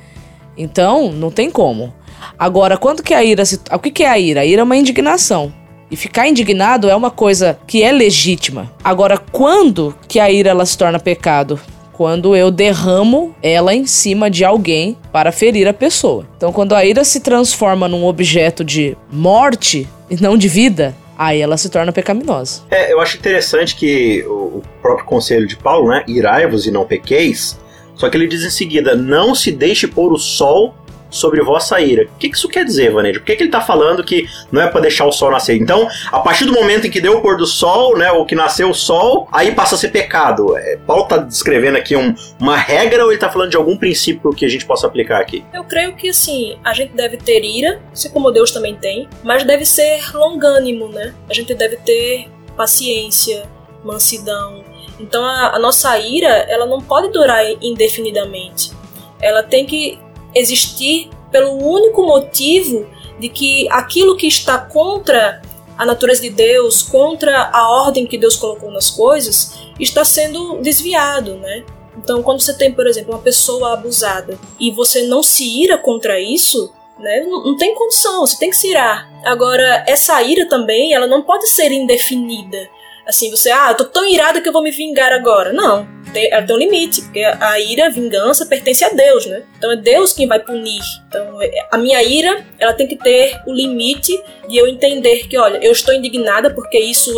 Então 0.58 1.12
não 1.12 1.30
tem 1.30 1.48
como. 1.48 1.94
Agora, 2.38 2.76
quando 2.76 3.02
que 3.02 3.14
a 3.14 3.24
ira 3.24 3.44
se... 3.44 3.60
O 3.72 3.78
que, 3.78 3.90
que 3.90 4.02
é 4.04 4.08
a 4.08 4.18
ira? 4.18 4.40
A 4.40 4.44
ira 4.44 4.60
é 4.60 4.64
uma 4.64 4.76
indignação. 4.76 5.52
E 5.90 5.96
ficar 5.96 6.26
indignado 6.26 6.88
é 6.88 6.96
uma 6.96 7.10
coisa 7.10 7.58
que 7.66 7.82
é 7.82 7.92
legítima. 7.92 8.72
Agora, 8.82 9.18
quando 9.18 9.94
que 10.08 10.18
a 10.18 10.30
ira 10.30 10.50
ela 10.50 10.66
se 10.66 10.76
torna 10.76 10.98
pecado? 10.98 11.60
Quando 11.92 12.34
eu 12.34 12.50
derramo 12.50 13.34
ela 13.40 13.72
em 13.72 13.86
cima 13.86 14.28
de 14.28 14.44
alguém 14.44 14.96
para 15.12 15.30
ferir 15.30 15.68
a 15.68 15.72
pessoa. 15.72 16.26
Então, 16.36 16.52
quando 16.52 16.74
a 16.74 16.84
ira 16.84 17.04
se 17.04 17.20
transforma 17.20 17.86
num 17.86 18.04
objeto 18.04 18.64
de 18.64 18.96
morte 19.12 19.88
e 20.10 20.20
não 20.20 20.36
de 20.36 20.48
vida, 20.48 20.94
aí 21.16 21.40
ela 21.40 21.56
se 21.56 21.68
torna 21.68 21.92
pecaminosa. 21.92 22.62
É, 22.70 22.92
eu 22.92 23.00
acho 23.00 23.16
interessante 23.16 23.76
que 23.76 24.24
o 24.26 24.60
próprio 24.82 25.06
conselho 25.06 25.46
de 25.46 25.56
Paulo, 25.56 25.88
né? 25.88 26.02
Irai-vos 26.08 26.66
e 26.66 26.72
não 26.72 26.84
pequeis. 26.84 27.56
Só 27.94 28.10
que 28.10 28.16
ele 28.16 28.26
diz 28.26 28.42
em 28.42 28.50
seguida: 28.50 28.96
não 28.96 29.34
se 29.34 29.52
deixe 29.52 29.86
pôr 29.86 30.12
o 30.12 30.18
sol 30.18 30.74
sobre 31.14 31.40
vossa 31.42 31.80
ira. 31.80 32.04
O 32.04 32.18
que 32.18 32.26
isso 32.26 32.48
quer 32.48 32.64
dizer, 32.64 32.92
Vanejo? 32.92 33.20
Por 33.20 33.26
que, 33.26 33.36
que 33.36 33.42
ele 33.44 33.48
está 33.48 33.60
falando 33.60 34.02
que 34.02 34.28
não 34.50 34.60
é 34.60 34.66
para 34.66 34.80
deixar 34.80 35.06
o 35.06 35.12
sol 35.12 35.30
nascer? 35.30 35.56
Então, 35.56 35.88
a 36.10 36.18
partir 36.18 36.44
do 36.44 36.52
momento 36.52 36.86
em 36.86 36.90
que 36.90 37.00
deu 37.00 37.18
o 37.18 37.22
pôr 37.22 37.36
do 37.36 37.46
sol, 37.46 37.96
né, 37.96 38.10
ou 38.10 38.26
que 38.26 38.34
nasceu 38.34 38.68
o 38.68 38.74
sol, 38.74 39.28
aí 39.30 39.54
passa 39.54 39.76
a 39.76 39.78
ser 39.78 39.88
pecado. 39.88 40.56
É, 40.58 40.76
Paulo 40.84 41.04
está 41.04 41.18
descrevendo 41.18 41.78
aqui 41.78 41.94
um, 41.94 42.14
uma 42.40 42.56
regra 42.56 43.04
ou 43.04 43.10
ele 43.10 43.16
está 43.16 43.30
falando 43.30 43.50
de 43.50 43.56
algum 43.56 43.76
princípio 43.76 44.34
que 44.34 44.44
a 44.44 44.48
gente 44.48 44.66
possa 44.66 44.88
aplicar 44.88 45.20
aqui? 45.20 45.44
Eu 45.54 45.62
creio 45.62 45.94
que, 45.94 46.08
assim, 46.08 46.58
a 46.64 46.74
gente 46.74 46.92
deve 46.94 47.16
ter 47.16 47.44
ira, 47.44 47.80
assim 47.92 48.10
como 48.10 48.32
Deus 48.32 48.50
também 48.50 48.74
tem, 48.74 49.08
mas 49.22 49.44
deve 49.44 49.64
ser 49.64 50.00
longânimo, 50.12 50.88
né? 50.88 51.14
A 51.30 51.34
gente 51.34 51.54
deve 51.54 51.76
ter 51.76 52.28
paciência, 52.56 53.44
mansidão. 53.84 54.64
Então, 54.98 55.24
a, 55.24 55.54
a 55.54 55.58
nossa 55.60 55.96
ira, 55.98 56.28
ela 56.48 56.66
não 56.66 56.80
pode 56.80 57.12
durar 57.12 57.44
indefinidamente. 57.62 58.72
Ela 59.20 59.42
tem 59.42 59.64
que 59.64 59.98
existir 60.34 61.10
pelo 61.30 61.52
único 61.52 62.02
motivo 62.02 62.86
de 63.18 63.28
que 63.28 63.68
aquilo 63.70 64.16
que 64.16 64.26
está 64.26 64.58
contra 64.58 65.42
a 65.76 65.84
natureza 65.84 66.22
de 66.22 66.30
Deus, 66.30 66.82
contra 66.82 67.50
a 67.52 67.68
ordem 67.68 68.06
que 68.06 68.16
Deus 68.16 68.36
colocou 68.36 68.70
nas 68.70 68.90
coisas, 68.90 69.54
está 69.78 70.04
sendo 70.04 70.58
desviado, 70.58 71.34
né? 71.36 71.64
Então, 71.96 72.22
quando 72.22 72.40
você 72.40 72.56
tem, 72.56 72.72
por 72.72 72.86
exemplo, 72.86 73.12
uma 73.12 73.22
pessoa 73.22 73.72
abusada 73.72 74.38
e 74.58 74.70
você 74.70 75.06
não 75.06 75.22
se 75.22 75.62
ira 75.62 75.78
contra 75.78 76.20
isso, 76.20 76.72
né? 76.98 77.20
Não, 77.20 77.44
não 77.44 77.56
tem 77.56 77.74
condição, 77.74 78.26
você 78.26 78.38
tem 78.38 78.50
que 78.50 78.56
se 78.56 78.68
irar. 78.68 79.10
Agora, 79.24 79.84
essa 79.86 80.22
ira 80.22 80.48
também, 80.48 80.92
ela 80.92 81.06
não 81.06 81.22
pode 81.22 81.48
ser 81.48 81.72
indefinida. 81.72 82.68
Assim, 83.06 83.30
você, 83.30 83.50
ah, 83.50 83.68
eu 83.70 83.76
tô 83.76 83.84
tão 83.84 84.06
irada 84.08 84.40
que 84.40 84.48
eu 84.48 84.52
vou 84.52 84.62
me 84.62 84.70
vingar 84.70 85.12
agora. 85.12 85.52
Não, 85.52 85.86
tem, 86.14 86.32
ela 86.32 86.46
tem 86.46 86.56
um 86.56 86.58
limite, 86.58 87.02
porque 87.02 87.22
a 87.22 87.60
ira, 87.60 87.86
a 87.86 87.90
vingança 87.90 88.46
pertence 88.46 88.84
a 88.84 88.88
Deus, 88.90 89.26
né? 89.26 89.42
Então 89.58 89.72
é 89.72 89.76
Deus 89.76 90.12
quem 90.12 90.26
vai 90.26 90.38
punir. 90.38 90.80
Então 91.08 91.42
é, 91.42 91.50
a 91.70 91.76
minha 91.76 92.02
ira, 92.02 92.46
ela 92.58 92.72
tem 92.72 92.86
que 92.86 92.96
ter 92.96 93.40
o 93.46 93.52
limite 93.52 94.12
de 94.48 94.56
eu 94.56 94.68
entender 94.68 95.26
que, 95.28 95.36
olha, 95.36 95.58
eu 95.58 95.72
estou 95.72 95.92
indignada 95.92 96.50
porque 96.50 96.78
isso, 96.78 97.12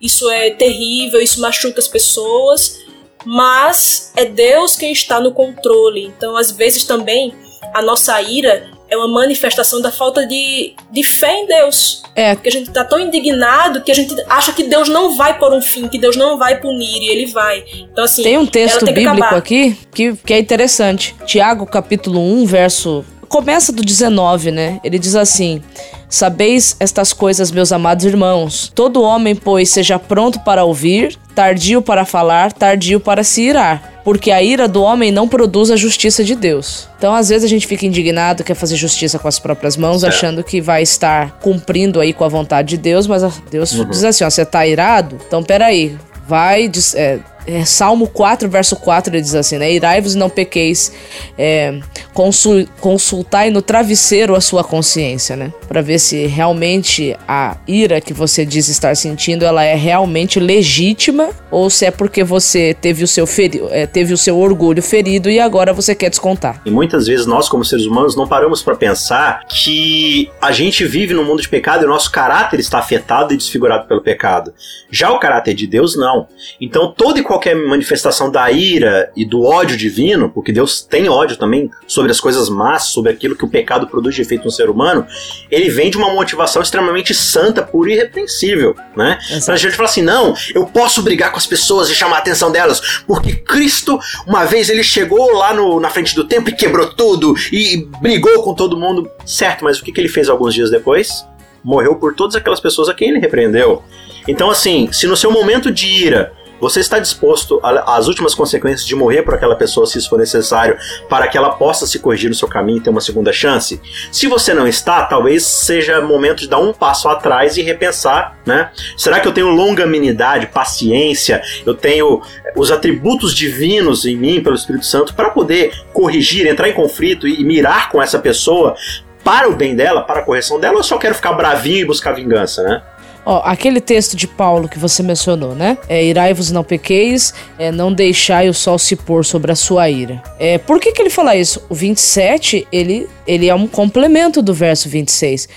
isso 0.00 0.30
é 0.30 0.50
terrível, 0.50 1.20
isso 1.20 1.40
machuca 1.40 1.80
as 1.80 1.88
pessoas, 1.88 2.84
mas 3.24 4.12
é 4.14 4.26
Deus 4.26 4.76
quem 4.76 4.92
está 4.92 5.18
no 5.18 5.32
controle. 5.32 6.04
Então, 6.04 6.36
às 6.36 6.50
vezes 6.52 6.84
também 6.84 7.34
a 7.72 7.80
nossa 7.80 8.20
ira 8.20 8.73
é 8.94 8.96
uma 8.96 9.08
manifestação 9.08 9.80
da 9.80 9.90
falta 9.90 10.26
de, 10.26 10.74
de 10.90 11.02
fé 11.02 11.40
em 11.40 11.46
Deus. 11.46 12.02
É. 12.14 12.34
Porque 12.34 12.48
a 12.48 12.52
gente 12.52 12.70
tá 12.70 12.84
tão 12.84 12.98
indignado 12.98 13.82
que 13.82 13.90
a 13.90 13.94
gente 13.94 14.14
acha 14.28 14.52
que 14.52 14.62
Deus 14.62 14.88
não 14.88 15.16
vai 15.16 15.38
por 15.38 15.52
um 15.52 15.60
fim, 15.60 15.88
que 15.88 15.98
Deus 15.98 16.16
não 16.16 16.38
vai 16.38 16.60
punir, 16.60 17.02
e 17.02 17.08
ele 17.08 17.26
vai. 17.26 17.64
Então, 17.92 18.04
assim. 18.04 18.22
Tem 18.22 18.38
um 18.38 18.46
texto 18.46 18.84
tem 18.84 18.94
bíblico 18.94 19.34
aqui 19.34 19.76
que, 19.92 20.14
que 20.16 20.32
é 20.32 20.38
interessante. 20.38 21.14
Tiago, 21.26 21.66
capítulo 21.66 22.20
1, 22.20 22.46
verso. 22.46 23.04
Começa 23.34 23.72
do 23.72 23.82
19, 23.82 24.52
né? 24.52 24.78
Ele 24.84 24.96
diz 24.96 25.16
assim: 25.16 25.60
Sabeis 26.08 26.76
estas 26.78 27.12
coisas, 27.12 27.50
meus 27.50 27.72
amados 27.72 28.04
irmãos. 28.04 28.70
Todo 28.72 29.02
homem, 29.02 29.34
pois, 29.34 29.70
seja 29.70 29.98
pronto 29.98 30.38
para 30.38 30.62
ouvir, 30.62 31.18
tardio 31.34 31.82
para 31.82 32.04
falar, 32.04 32.52
tardio 32.52 33.00
para 33.00 33.24
se 33.24 33.42
irar 33.42 33.90
porque 34.04 34.30
a 34.30 34.42
ira 34.42 34.68
do 34.68 34.82
homem 34.82 35.10
não 35.10 35.26
produz 35.26 35.70
a 35.70 35.76
justiça 35.76 36.22
de 36.22 36.34
Deus. 36.34 36.86
Então, 36.98 37.14
às 37.14 37.30
vezes 37.30 37.42
a 37.42 37.48
gente 37.48 37.66
fica 37.66 37.86
indignado, 37.86 38.44
quer 38.44 38.54
fazer 38.54 38.76
justiça 38.76 39.18
com 39.18 39.26
as 39.26 39.38
próprias 39.38 39.78
mãos, 39.78 40.04
achando 40.04 40.44
que 40.44 40.60
vai 40.60 40.82
estar 40.82 41.38
cumprindo 41.40 41.98
aí 41.98 42.12
com 42.12 42.22
a 42.22 42.28
vontade 42.28 42.68
de 42.68 42.76
Deus, 42.76 43.06
mas 43.06 43.22
Deus 43.50 43.72
uhum. 43.72 43.88
diz 43.88 44.04
assim, 44.04 44.22
ó, 44.22 44.28
você 44.28 44.44
tá 44.44 44.66
irado? 44.66 45.18
Então, 45.26 45.42
peraí, 45.42 45.96
vai. 46.28 46.70
É, 46.94 47.18
é, 47.46 47.64
Salmo 47.64 48.08
4, 48.08 48.48
verso 48.48 48.76
4, 48.76 49.14
ele 49.14 49.22
diz 49.22 49.34
assim, 49.34 49.58
né? 49.58 49.72
Irai-vos 49.72 50.14
e 50.14 50.18
não 50.18 50.30
pequeis, 50.30 50.92
é, 51.38 51.78
consul, 52.12 52.66
consultai 52.80 53.50
no 53.50 53.60
travesseiro 53.60 54.34
a 54.34 54.40
sua 54.40 54.64
consciência, 54.64 55.36
né? 55.36 55.52
Para 55.68 55.80
ver 55.80 55.98
se 55.98 56.26
realmente 56.26 57.16
a 57.26 57.56
ira 57.66 58.00
que 58.00 58.12
você 58.12 58.44
diz 58.44 58.68
estar 58.68 58.96
sentindo, 58.96 59.44
ela 59.44 59.64
é 59.64 59.74
realmente 59.74 60.40
legítima 60.40 61.30
ou 61.50 61.68
se 61.70 61.86
é 61.86 61.90
porque 61.90 62.24
você 62.24 62.74
teve 62.74 63.04
o 63.04 63.08
seu, 63.08 63.26
feri 63.26 63.62
é, 63.70 63.86
teve 63.86 64.12
o 64.12 64.18
seu 64.18 64.38
orgulho 64.38 64.82
ferido 64.82 65.30
e 65.30 65.38
agora 65.38 65.72
você 65.72 65.94
quer 65.94 66.10
descontar. 66.10 66.62
E 66.64 66.70
muitas 66.70 67.06
vezes 67.06 67.26
nós, 67.26 67.48
como 67.48 67.64
seres 67.64 67.86
humanos, 67.86 68.16
não 68.16 68.26
paramos 68.26 68.62
para 68.62 68.74
pensar 68.74 69.44
que 69.48 70.30
a 70.40 70.52
gente 70.52 70.84
vive 70.84 71.14
num 71.14 71.24
mundo 71.24 71.42
de 71.42 71.48
pecado 71.48 71.82
e 71.82 71.86
o 71.86 71.88
nosso 71.88 72.10
caráter 72.10 72.60
está 72.60 72.78
afetado 72.78 73.32
e 73.32 73.36
desfigurado 73.36 73.86
pelo 73.86 74.00
pecado. 74.00 74.52
Já 74.90 75.10
o 75.10 75.18
caráter 75.18 75.54
de 75.54 75.66
Deus, 75.66 75.96
não. 75.96 76.28
Então, 76.60 76.92
todo 76.96 77.18
e 77.18 77.22
qualquer 77.34 77.56
manifestação 77.56 78.30
da 78.30 78.50
ira 78.50 79.10
e 79.16 79.24
do 79.24 79.42
ódio 79.42 79.76
divino, 79.76 80.30
porque 80.30 80.52
Deus 80.52 80.82
tem 80.82 81.08
ódio 81.08 81.36
também 81.36 81.68
sobre 81.86 82.12
as 82.12 82.20
coisas 82.20 82.48
más, 82.48 82.84
sobre 82.84 83.10
aquilo 83.10 83.36
que 83.36 83.44
o 83.44 83.48
pecado 83.48 83.88
produz 83.88 84.14
de 84.14 84.22
efeito 84.22 84.44
no 84.44 84.50
ser 84.50 84.70
humano, 84.70 85.04
ele 85.50 85.68
vem 85.68 85.90
de 85.90 85.96
uma 85.96 86.14
motivação 86.14 86.62
extremamente 86.62 87.12
santa, 87.12 87.62
pura 87.62 87.90
e 87.90 87.94
irrepreensível, 87.94 88.76
né? 88.96 89.18
Exato. 89.28 89.46
Pra 89.46 89.56
gente 89.56 89.76
falar 89.76 89.88
assim, 89.88 90.02
não, 90.02 90.34
eu 90.54 90.64
posso 90.66 91.02
brigar 91.02 91.32
com 91.32 91.38
as 91.38 91.46
pessoas 91.46 91.90
e 91.90 91.94
chamar 91.94 92.16
a 92.16 92.18
atenção 92.20 92.52
delas, 92.52 93.02
porque 93.06 93.34
Cristo, 93.34 93.98
uma 94.26 94.44
vez 94.44 94.68
ele 94.68 94.84
chegou 94.84 95.32
lá 95.32 95.52
no, 95.52 95.80
na 95.80 95.90
frente 95.90 96.14
do 96.14 96.24
templo 96.24 96.50
e 96.50 96.56
quebrou 96.56 96.94
tudo 96.94 97.34
e 97.52 97.88
brigou 98.00 98.42
com 98.44 98.54
todo 98.54 98.76
mundo, 98.76 99.10
certo, 99.26 99.64
mas 99.64 99.80
o 99.80 99.84
que, 99.84 99.90
que 99.90 100.00
ele 100.00 100.08
fez 100.08 100.28
alguns 100.28 100.54
dias 100.54 100.70
depois? 100.70 101.26
Morreu 101.64 101.96
por 101.96 102.14
todas 102.14 102.36
aquelas 102.36 102.60
pessoas 102.60 102.88
a 102.88 102.94
quem 102.94 103.08
ele 103.08 103.18
repreendeu. 103.18 103.82
Então, 104.28 104.50
assim, 104.50 104.88
se 104.92 105.06
no 105.06 105.16
seu 105.16 105.30
momento 105.30 105.70
de 105.70 105.86
ira 105.86 106.32
você 106.64 106.80
está 106.80 106.98
disposto 106.98 107.60
às 107.62 108.08
últimas 108.08 108.34
consequências 108.34 108.86
de 108.86 108.94
morrer 108.94 109.20
por 109.20 109.34
aquela 109.34 109.54
pessoa, 109.54 109.86
se 109.86 109.98
isso 109.98 110.08
for 110.08 110.18
necessário, 110.18 110.78
para 111.10 111.28
que 111.28 111.36
ela 111.36 111.50
possa 111.50 111.86
se 111.86 111.98
corrigir 111.98 112.30
no 112.30 112.34
seu 112.34 112.48
caminho 112.48 112.78
e 112.78 112.80
ter 112.80 112.88
uma 112.88 113.02
segunda 113.02 113.34
chance? 113.34 113.78
Se 114.10 114.26
você 114.26 114.54
não 114.54 114.66
está, 114.66 115.04
talvez 115.04 115.44
seja 115.44 116.00
momento 116.00 116.38
de 116.38 116.48
dar 116.48 116.58
um 116.58 116.72
passo 116.72 117.06
atrás 117.06 117.58
e 117.58 117.62
repensar, 117.62 118.38
né? 118.46 118.70
Será 118.96 119.20
que 119.20 119.28
eu 119.28 119.32
tenho 119.32 119.48
longanimidade, 119.50 120.46
paciência, 120.46 121.42
eu 121.66 121.74
tenho 121.74 122.22
os 122.56 122.70
atributos 122.70 123.34
divinos 123.34 124.06
em 124.06 124.16
mim 124.16 124.42
pelo 124.42 124.56
Espírito 124.56 124.86
Santo 124.86 125.12
para 125.12 125.28
poder 125.28 125.70
corrigir, 125.92 126.46
entrar 126.46 126.70
em 126.70 126.72
conflito 126.72 127.28
e 127.28 127.44
mirar 127.44 127.90
com 127.90 128.00
essa 128.00 128.18
pessoa 128.18 128.74
para 129.22 129.50
o 129.50 129.54
bem 129.54 129.76
dela, 129.76 130.00
para 130.00 130.20
a 130.20 130.22
correção 130.22 130.58
dela, 130.58 130.74
ou 130.74 130.80
eu 130.80 130.84
só 130.84 130.96
quero 130.96 131.14
ficar 131.14 131.34
bravinho 131.34 131.80
e 131.80 131.84
buscar 131.84 132.12
vingança, 132.12 132.62
né? 132.62 132.82
Ó, 133.26 133.40
aquele 133.44 133.80
texto 133.80 134.16
de 134.16 134.26
Paulo 134.26 134.68
que 134.68 134.78
você 134.78 135.02
mencionou, 135.02 135.54
né? 135.54 135.78
É, 135.88 136.04
Irai-vos 136.04 136.50
não 136.50 136.62
pequeis, 136.62 137.32
é, 137.58 137.72
não 137.72 137.92
deixai 137.92 138.48
o 138.48 138.54
sol 138.54 138.78
se 138.78 138.96
pôr 138.96 139.24
sobre 139.24 139.50
a 139.50 139.56
sua 139.56 139.88
ira. 139.88 140.22
É, 140.38 140.58
por 140.58 140.78
que, 140.78 140.92
que 140.92 141.00
ele 141.00 141.10
fala 141.10 141.34
isso? 141.34 141.62
O 141.68 141.74
27, 141.74 142.68
ele, 142.70 143.08
ele 143.26 143.48
é 143.48 143.54
um 143.54 143.66
complemento 143.66 144.42
do 144.42 144.52
verso 144.52 144.88
26. 144.88 145.48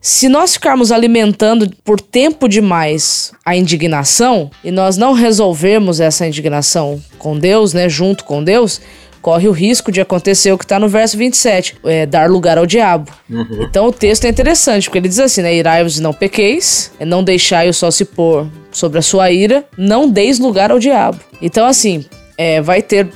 Se 0.00 0.30
nós 0.30 0.54
ficarmos 0.54 0.90
alimentando 0.90 1.70
por 1.84 2.00
tempo 2.00 2.48
demais 2.48 3.32
a 3.44 3.54
indignação 3.54 4.50
e 4.64 4.70
nós 4.70 4.96
não 4.96 5.12
resolvermos 5.12 6.00
essa 6.00 6.26
indignação 6.26 6.98
com 7.18 7.38
Deus, 7.38 7.74
né, 7.74 7.86
junto 7.86 8.24
com 8.24 8.42
Deus, 8.42 8.80
corre 9.20 9.48
o 9.48 9.52
risco 9.52 9.92
de 9.92 10.00
acontecer 10.00 10.52
o 10.52 10.58
que 10.58 10.64
está 10.64 10.78
no 10.78 10.88
verso 10.88 11.16
27, 11.16 11.76
é, 11.84 12.06
dar 12.06 12.30
lugar 12.30 12.58
ao 12.58 12.66
diabo. 12.66 13.10
Uhum. 13.28 13.62
Então 13.62 13.86
o 13.86 13.92
texto 13.92 14.24
é 14.24 14.28
interessante, 14.28 14.84
porque 14.84 14.98
ele 14.98 15.08
diz 15.08 15.18
assim, 15.18 15.42
né? 15.42 15.54
Irai-vos 15.54 15.98
e 15.98 16.02
não 16.02 16.12
pequeis, 16.12 16.92
não 17.00 17.22
deixai 17.22 17.68
o 17.68 17.74
sol 17.74 17.90
se 17.90 18.04
pôr 18.04 18.46
sobre 18.72 18.98
a 18.98 19.02
sua 19.02 19.30
ira, 19.30 19.64
não 19.76 20.08
deis 20.08 20.38
lugar 20.38 20.70
ao 20.70 20.78
diabo. 20.78 21.20
Então, 21.42 21.66
assim, 21.66 22.04
é, 22.36 22.60
vai 22.60 22.82
ter 22.82 23.08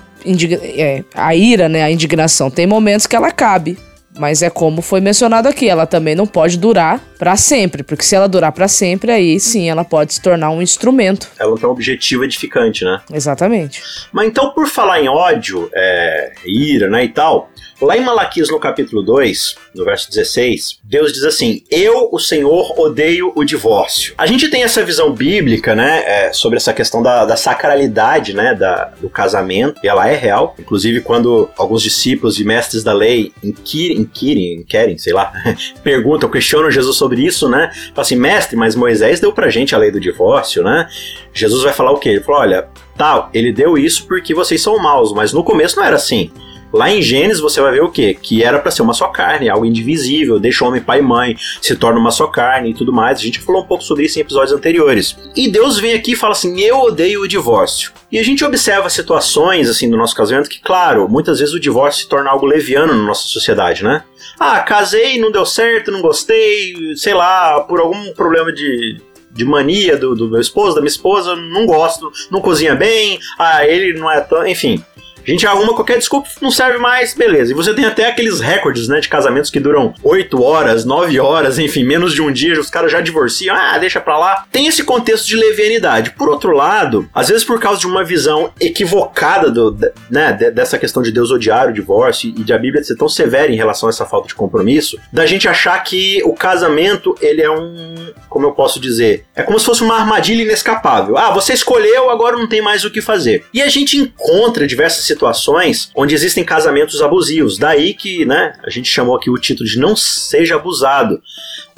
é, 0.77 1.05
a 1.15 1.35
ira, 1.35 1.69
né? 1.69 1.83
A 1.83 1.91
indignação. 1.91 2.51
Tem 2.51 2.67
momentos 2.67 3.07
que 3.07 3.17
ela 3.17 3.31
cabe. 3.31 3.79
Mas 4.17 4.43
é 4.43 4.51
como 4.51 4.81
foi 4.81 5.01
mencionado 5.01 5.49
aqui, 5.49 5.69
ela 5.69 5.87
também 5.87 6.15
não 6.15 6.27
pode 6.27 6.57
durar 6.57 7.01
para 7.19 7.37
sempre, 7.37 7.83
porque 7.83 8.05
se 8.05 8.15
ela 8.15 8.29
durar 8.29 8.53
para 8.53 8.69
sempre, 8.69 9.11
aí 9.11 9.41
sim 9.41 9.69
ela 9.69 9.85
pode 9.85 10.15
se 10.15 10.21
tornar 10.21 10.51
um 10.51 10.63
instrumento. 10.63 11.29
Ela 11.39 11.51
não 11.51 11.57
tem 11.57 11.69
um 11.69 11.73
objetivo 11.73 12.25
edificante, 12.25 12.85
né? 12.85 13.01
Exatamente. 13.13 13.83
Mas 14.13 14.29
então, 14.29 14.51
por 14.53 14.69
falar 14.69 15.01
em 15.01 15.09
ódio, 15.09 15.69
é, 15.75 16.33
ira, 16.45 16.89
né, 16.89 17.05
e 17.05 17.09
tal, 17.09 17.51
Lá 17.81 17.97
em 17.97 18.05
Malaquias, 18.05 18.49
no 18.49 18.59
capítulo 18.59 19.03
2, 19.03 19.57
no 19.75 19.85
verso 19.85 20.09
16, 20.09 20.79
Deus 20.85 21.13
diz 21.13 21.25
assim: 21.25 21.63
Eu, 21.71 22.09
o 22.13 22.19
Senhor, 22.19 22.79
odeio 22.79 23.33
o 23.35 23.45
divórcio. 23.45 24.15
A 24.17 24.27
gente 24.27 24.49
tem 24.49 24.63
essa 24.63 24.85
visão 24.85 25.13
bíblica, 25.13 25.75
né, 25.75 26.03
é, 26.07 26.33
sobre 26.33 26.57
essa 26.57 26.73
questão 26.73 27.03
da, 27.03 27.25
da 27.25 27.37
sacralidade, 27.37 28.33
né, 28.33 28.55
da, 28.55 28.93
do 29.01 29.11
casamento, 29.11 29.81
e 29.83 29.89
ela 29.89 30.09
é 30.09 30.15
real. 30.15 30.55
Inclusive, 30.59 31.01
quando 31.01 31.51
alguns 31.59 31.83
discípulos 31.83 32.39
e 32.39 32.45
mestres 32.45 32.85
da 32.85 32.93
lei 32.93 33.33
inquirem, 33.43 34.04
inquirem, 34.05 34.61
inquirem 34.61 34.97
sei 34.99 35.13
lá, 35.13 35.33
perguntam, 35.83 36.31
questionam 36.31 36.71
Jesus 36.71 36.97
sobre 36.97 37.25
isso, 37.25 37.49
né, 37.49 37.71
falam 37.89 38.03
assim: 38.03 38.17
Mestre, 38.17 38.57
mas 38.57 38.77
Moisés 38.77 39.21
deu 39.21 39.33
pra 39.33 39.51
gente 39.51 39.75
a 39.75 39.79
lei 39.79 39.91
do 39.91 40.01
divórcio, 40.01 40.63
né? 40.63 40.89
Jesus 41.33 41.63
vai 41.63 41.73
falar 41.73 41.91
o 41.91 41.99
quê? 41.99 42.11
Ele 42.11 42.21
falou: 42.21 42.41
Olha, 42.41 42.69
tal, 42.97 43.31
ele 43.35 43.53
deu 43.53 43.77
isso 43.77 44.07
porque 44.07 44.35
vocês 44.35 44.63
são 44.63 44.79
maus, 44.79 45.13
mas 45.13 45.33
no 45.33 45.43
começo 45.43 45.77
não 45.77 45.85
era 45.85 45.97
assim. 45.97 46.31
Lá 46.75 46.91
em 46.91 47.01
Gênesis 47.01 47.41
você 47.41 47.61
vai 47.61 47.71
ver 47.71 47.85
o 47.85 47.89
quê? 47.89 48.19
Que 48.21 48.43
era 48.43 48.59
para 48.59 48.73
ser 48.73 48.83
uma 48.83 48.93
só 48.93 49.07
carne, 49.07 49.49
algo 49.49 49.65
indivisível, 49.65 50.41
deixa 50.41 50.65
o 50.65 50.69
homem 50.69 50.83
pai 50.83 50.99
e 50.99 51.03
mãe, 51.03 51.37
se 51.63 51.77
torna 51.77 52.01
uma 52.01 52.11
só 52.11 52.27
carne 52.27 52.71
e 52.71 52.75
tudo 52.75 52.93
mais. 52.93 53.19
A 53.19 53.23
gente 53.23 53.39
falou 53.39 53.63
um 53.63 53.67
pouco 53.67 53.85
sobre 53.85 54.07
isso 54.07 54.19
em 54.19 54.23
episódios 54.23 54.53
anteriores. 54.53 55.17
E 55.37 55.49
Deus 55.49 55.79
vem 55.79 55.95
aqui 55.95 56.13
e 56.13 56.17
fala 56.17 56.33
assim: 56.33 56.61
"Eu 56.61 56.81
odeio 56.81 57.23
o 57.23 57.29
divórcio". 57.29 57.93
E 58.11 58.19
a 58.19 58.25
gente 58.25 58.45
observa 58.45 58.91
situações 58.91 59.71
assim 59.71 59.87
no 59.87 59.97
nosso 59.97 60.17
casamento 60.17 60.51
que, 60.51 60.61
claro, 60.61 61.09
muitas 61.09 61.39
vezes 61.39 61.55
o 61.55 61.61
divórcio 61.61 62.03
se 62.03 62.09
torna 62.09 62.31
algo 62.31 62.45
leviano 62.45 62.93
na 62.93 63.05
nossa 63.05 63.29
sociedade, 63.29 63.85
né? 63.85 64.03
Ah, 64.41 64.59
casei, 64.59 65.21
não 65.21 65.31
deu 65.31 65.47
certo, 65.47 65.93
não 65.93 66.03
gostei, 66.03 66.75
sei 66.97 67.15
lá, 67.15 67.61
por 67.61 67.79
algum 67.79 68.13
problema 68.15 68.53
de 68.53 69.01
de 69.31 69.45
mania 69.45 69.97
do, 69.97 70.15
do, 70.15 70.29
meu 70.29 70.41
esposo, 70.41 70.77
da 70.77 70.81
minha 70.81 70.89
esposa, 70.89 71.35
não 71.35 71.67
gosto, 71.67 72.11
não 72.31 72.41
cozinha 72.41 72.75
bem, 72.77 73.19
ah, 73.37 73.67
ele 73.67 73.99
não 73.99 74.09
é 74.09 74.21
tão. 74.21 74.47
Enfim. 74.47 74.83
A 75.27 75.31
gente 75.31 75.47
arruma 75.47 75.75
qualquer 75.75 75.99
desculpa, 75.99 76.29
não 76.41 76.51
serve 76.51 76.79
mais, 76.79 77.15
beleza. 77.15 77.53
E 77.53 77.55
você 77.55 77.73
tem 77.75 77.85
até 77.85 78.07
aqueles 78.07 78.41
recordes, 78.41 78.89
né, 78.89 79.01
de 79.01 79.09
casamentos 79.09 79.51
que 79.51 79.61
duram 79.61 79.95
8 80.03 80.43
horas, 80.43 80.85
9 80.85 81.19
horas, 81.21 81.59
enfim, 81.59 81.85
menos 81.85 82.13
de 82.13 82.23
um 82.23 82.33
dia, 82.33 82.59
os 82.59 82.71
caras 82.71 82.93
já 82.93 83.01
divorciam, 83.01 83.57
ah, 83.57 83.79
deixa 83.79 84.01
pra 84.01 84.19
lá. 84.19 84.45
Tem 84.51 84.67
esse 84.67 84.85
contexto 84.85 85.27
de 85.27 85.37
levianidade. 85.37 86.11
Por 86.11 86.29
outro 86.29 86.53
lado, 86.53 87.09
às 87.15 87.29
vezes 87.29 87.45
por 87.45 87.59
causa 87.61 87.81
de 87.81 87.87
uma 87.87 88.05
visão 88.05 88.53
equivocada 88.61 89.51
do, 89.51 89.77
né, 90.11 90.33
dessa 90.33 90.79
questão 90.79 91.03
de 91.03 91.11
Deus 91.11 91.31
odiar 91.31 91.69
o 91.69 91.73
divórcio 91.73 92.31
e 92.31 92.45
de 92.45 92.53
a 92.53 92.59
Bíblia 92.59 92.83
ser 92.85 92.97
tão 92.97 93.09
severa 93.09 93.51
em 93.51 93.57
relação 93.57 93.89
a 93.89 93.91
essa 93.91 94.05
falta 94.05 94.29
de 94.29 94.35
compromisso, 94.35 94.99
da 95.13 95.27
gente 95.27 95.49
achar 95.49 95.83
que 95.83 96.23
o 96.25 96.35
casamento, 96.35 97.17
ele 97.21 97.43
é 97.43 97.51
um, 97.51 98.13
como 98.29 98.47
eu 98.47 98.53
posso 98.53 98.81
dizer, 98.81 99.25
é 99.35 99.43
como 99.43 99.59
se 99.59 99.67
fosse 99.67 99.83
uma 99.83 99.99
armadilha 99.99 100.43
inescapável. 100.43 101.17
Ah, 101.17 101.31
você 101.31 101.53
escolheu, 101.53 102.11
agora 102.11 102.37
não 102.37 102.49
tem 102.49 102.61
mais 102.61 102.85
o 102.85 102.91
que 102.91 103.01
fazer. 103.01 103.45
E 103.53 103.63
a 103.63 103.69
gente 103.69 103.97
encontra 103.97 104.67
diversas 104.67 105.05
situações 105.15 105.91
onde 105.95 106.15
existem 106.15 106.45
casamentos 106.45 107.01
abusivos. 107.01 107.59
Daí 107.59 107.95
que, 107.95 108.25
né, 108.25 108.53
a 108.65 108.71
gente 108.71 108.89
chamou 108.89 109.17
aqui 109.17 109.31
o 109.31 109.39
título 109.39 109.69
de 109.69 109.79
não 109.79 109.97
seja 109.97 110.57
abusado. 110.57 111.21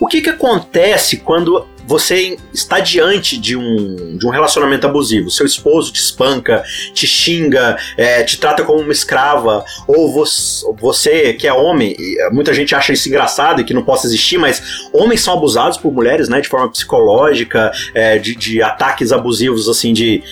O 0.00 0.06
que 0.06 0.20
que 0.20 0.30
acontece 0.30 1.18
quando 1.18 1.66
você 1.86 2.36
está 2.52 2.80
diante 2.80 3.38
de 3.38 3.56
um, 3.56 4.16
de 4.18 4.26
um 4.26 4.30
relacionamento 4.30 4.86
abusivo. 4.86 5.30
Seu 5.30 5.46
esposo 5.46 5.92
te 5.92 6.00
espanca, 6.00 6.64
te 6.92 7.06
xinga, 7.06 7.76
é, 7.96 8.22
te 8.24 8.38
trata 8.38 8.64
como 8.64 8.80
uma 8.80 8.92
escrava, 8.92 9.64
ou 9.86 10.12
você, 10.12 10.66
você, 10.78 11.32
que 11.32 11.46
é 11.46 11.52
homem, 11.52 11.96
muita 12.32 12.52
gente 12.52 12.74
acha 12.74 12.92
isso 12.92 13.08
engraçado 13.08 13.60
e 13.60 13.64
que 13.64 13.74
não 13.74 13.82
possa 13.82 14.06
existir, 14.06 14.38
mas 14.38 14.62
homens 14.92 15.20
são 15.20 15.34
abusados 15.34 15.78
por 15.78 15.92
mulheres, 15.92 16.28
né, 16.28 16.40
de 16.40 16.48
forma 16.48 16.68
psicológica, 16.70 17.70
é, 17.94 18.18
de, 18.18 18.34
de 18.34 18.62
ataques 18.62 19.12
abusivos, 19.12 19.68
assim, 19.68 19.92
de, 19.92 20.22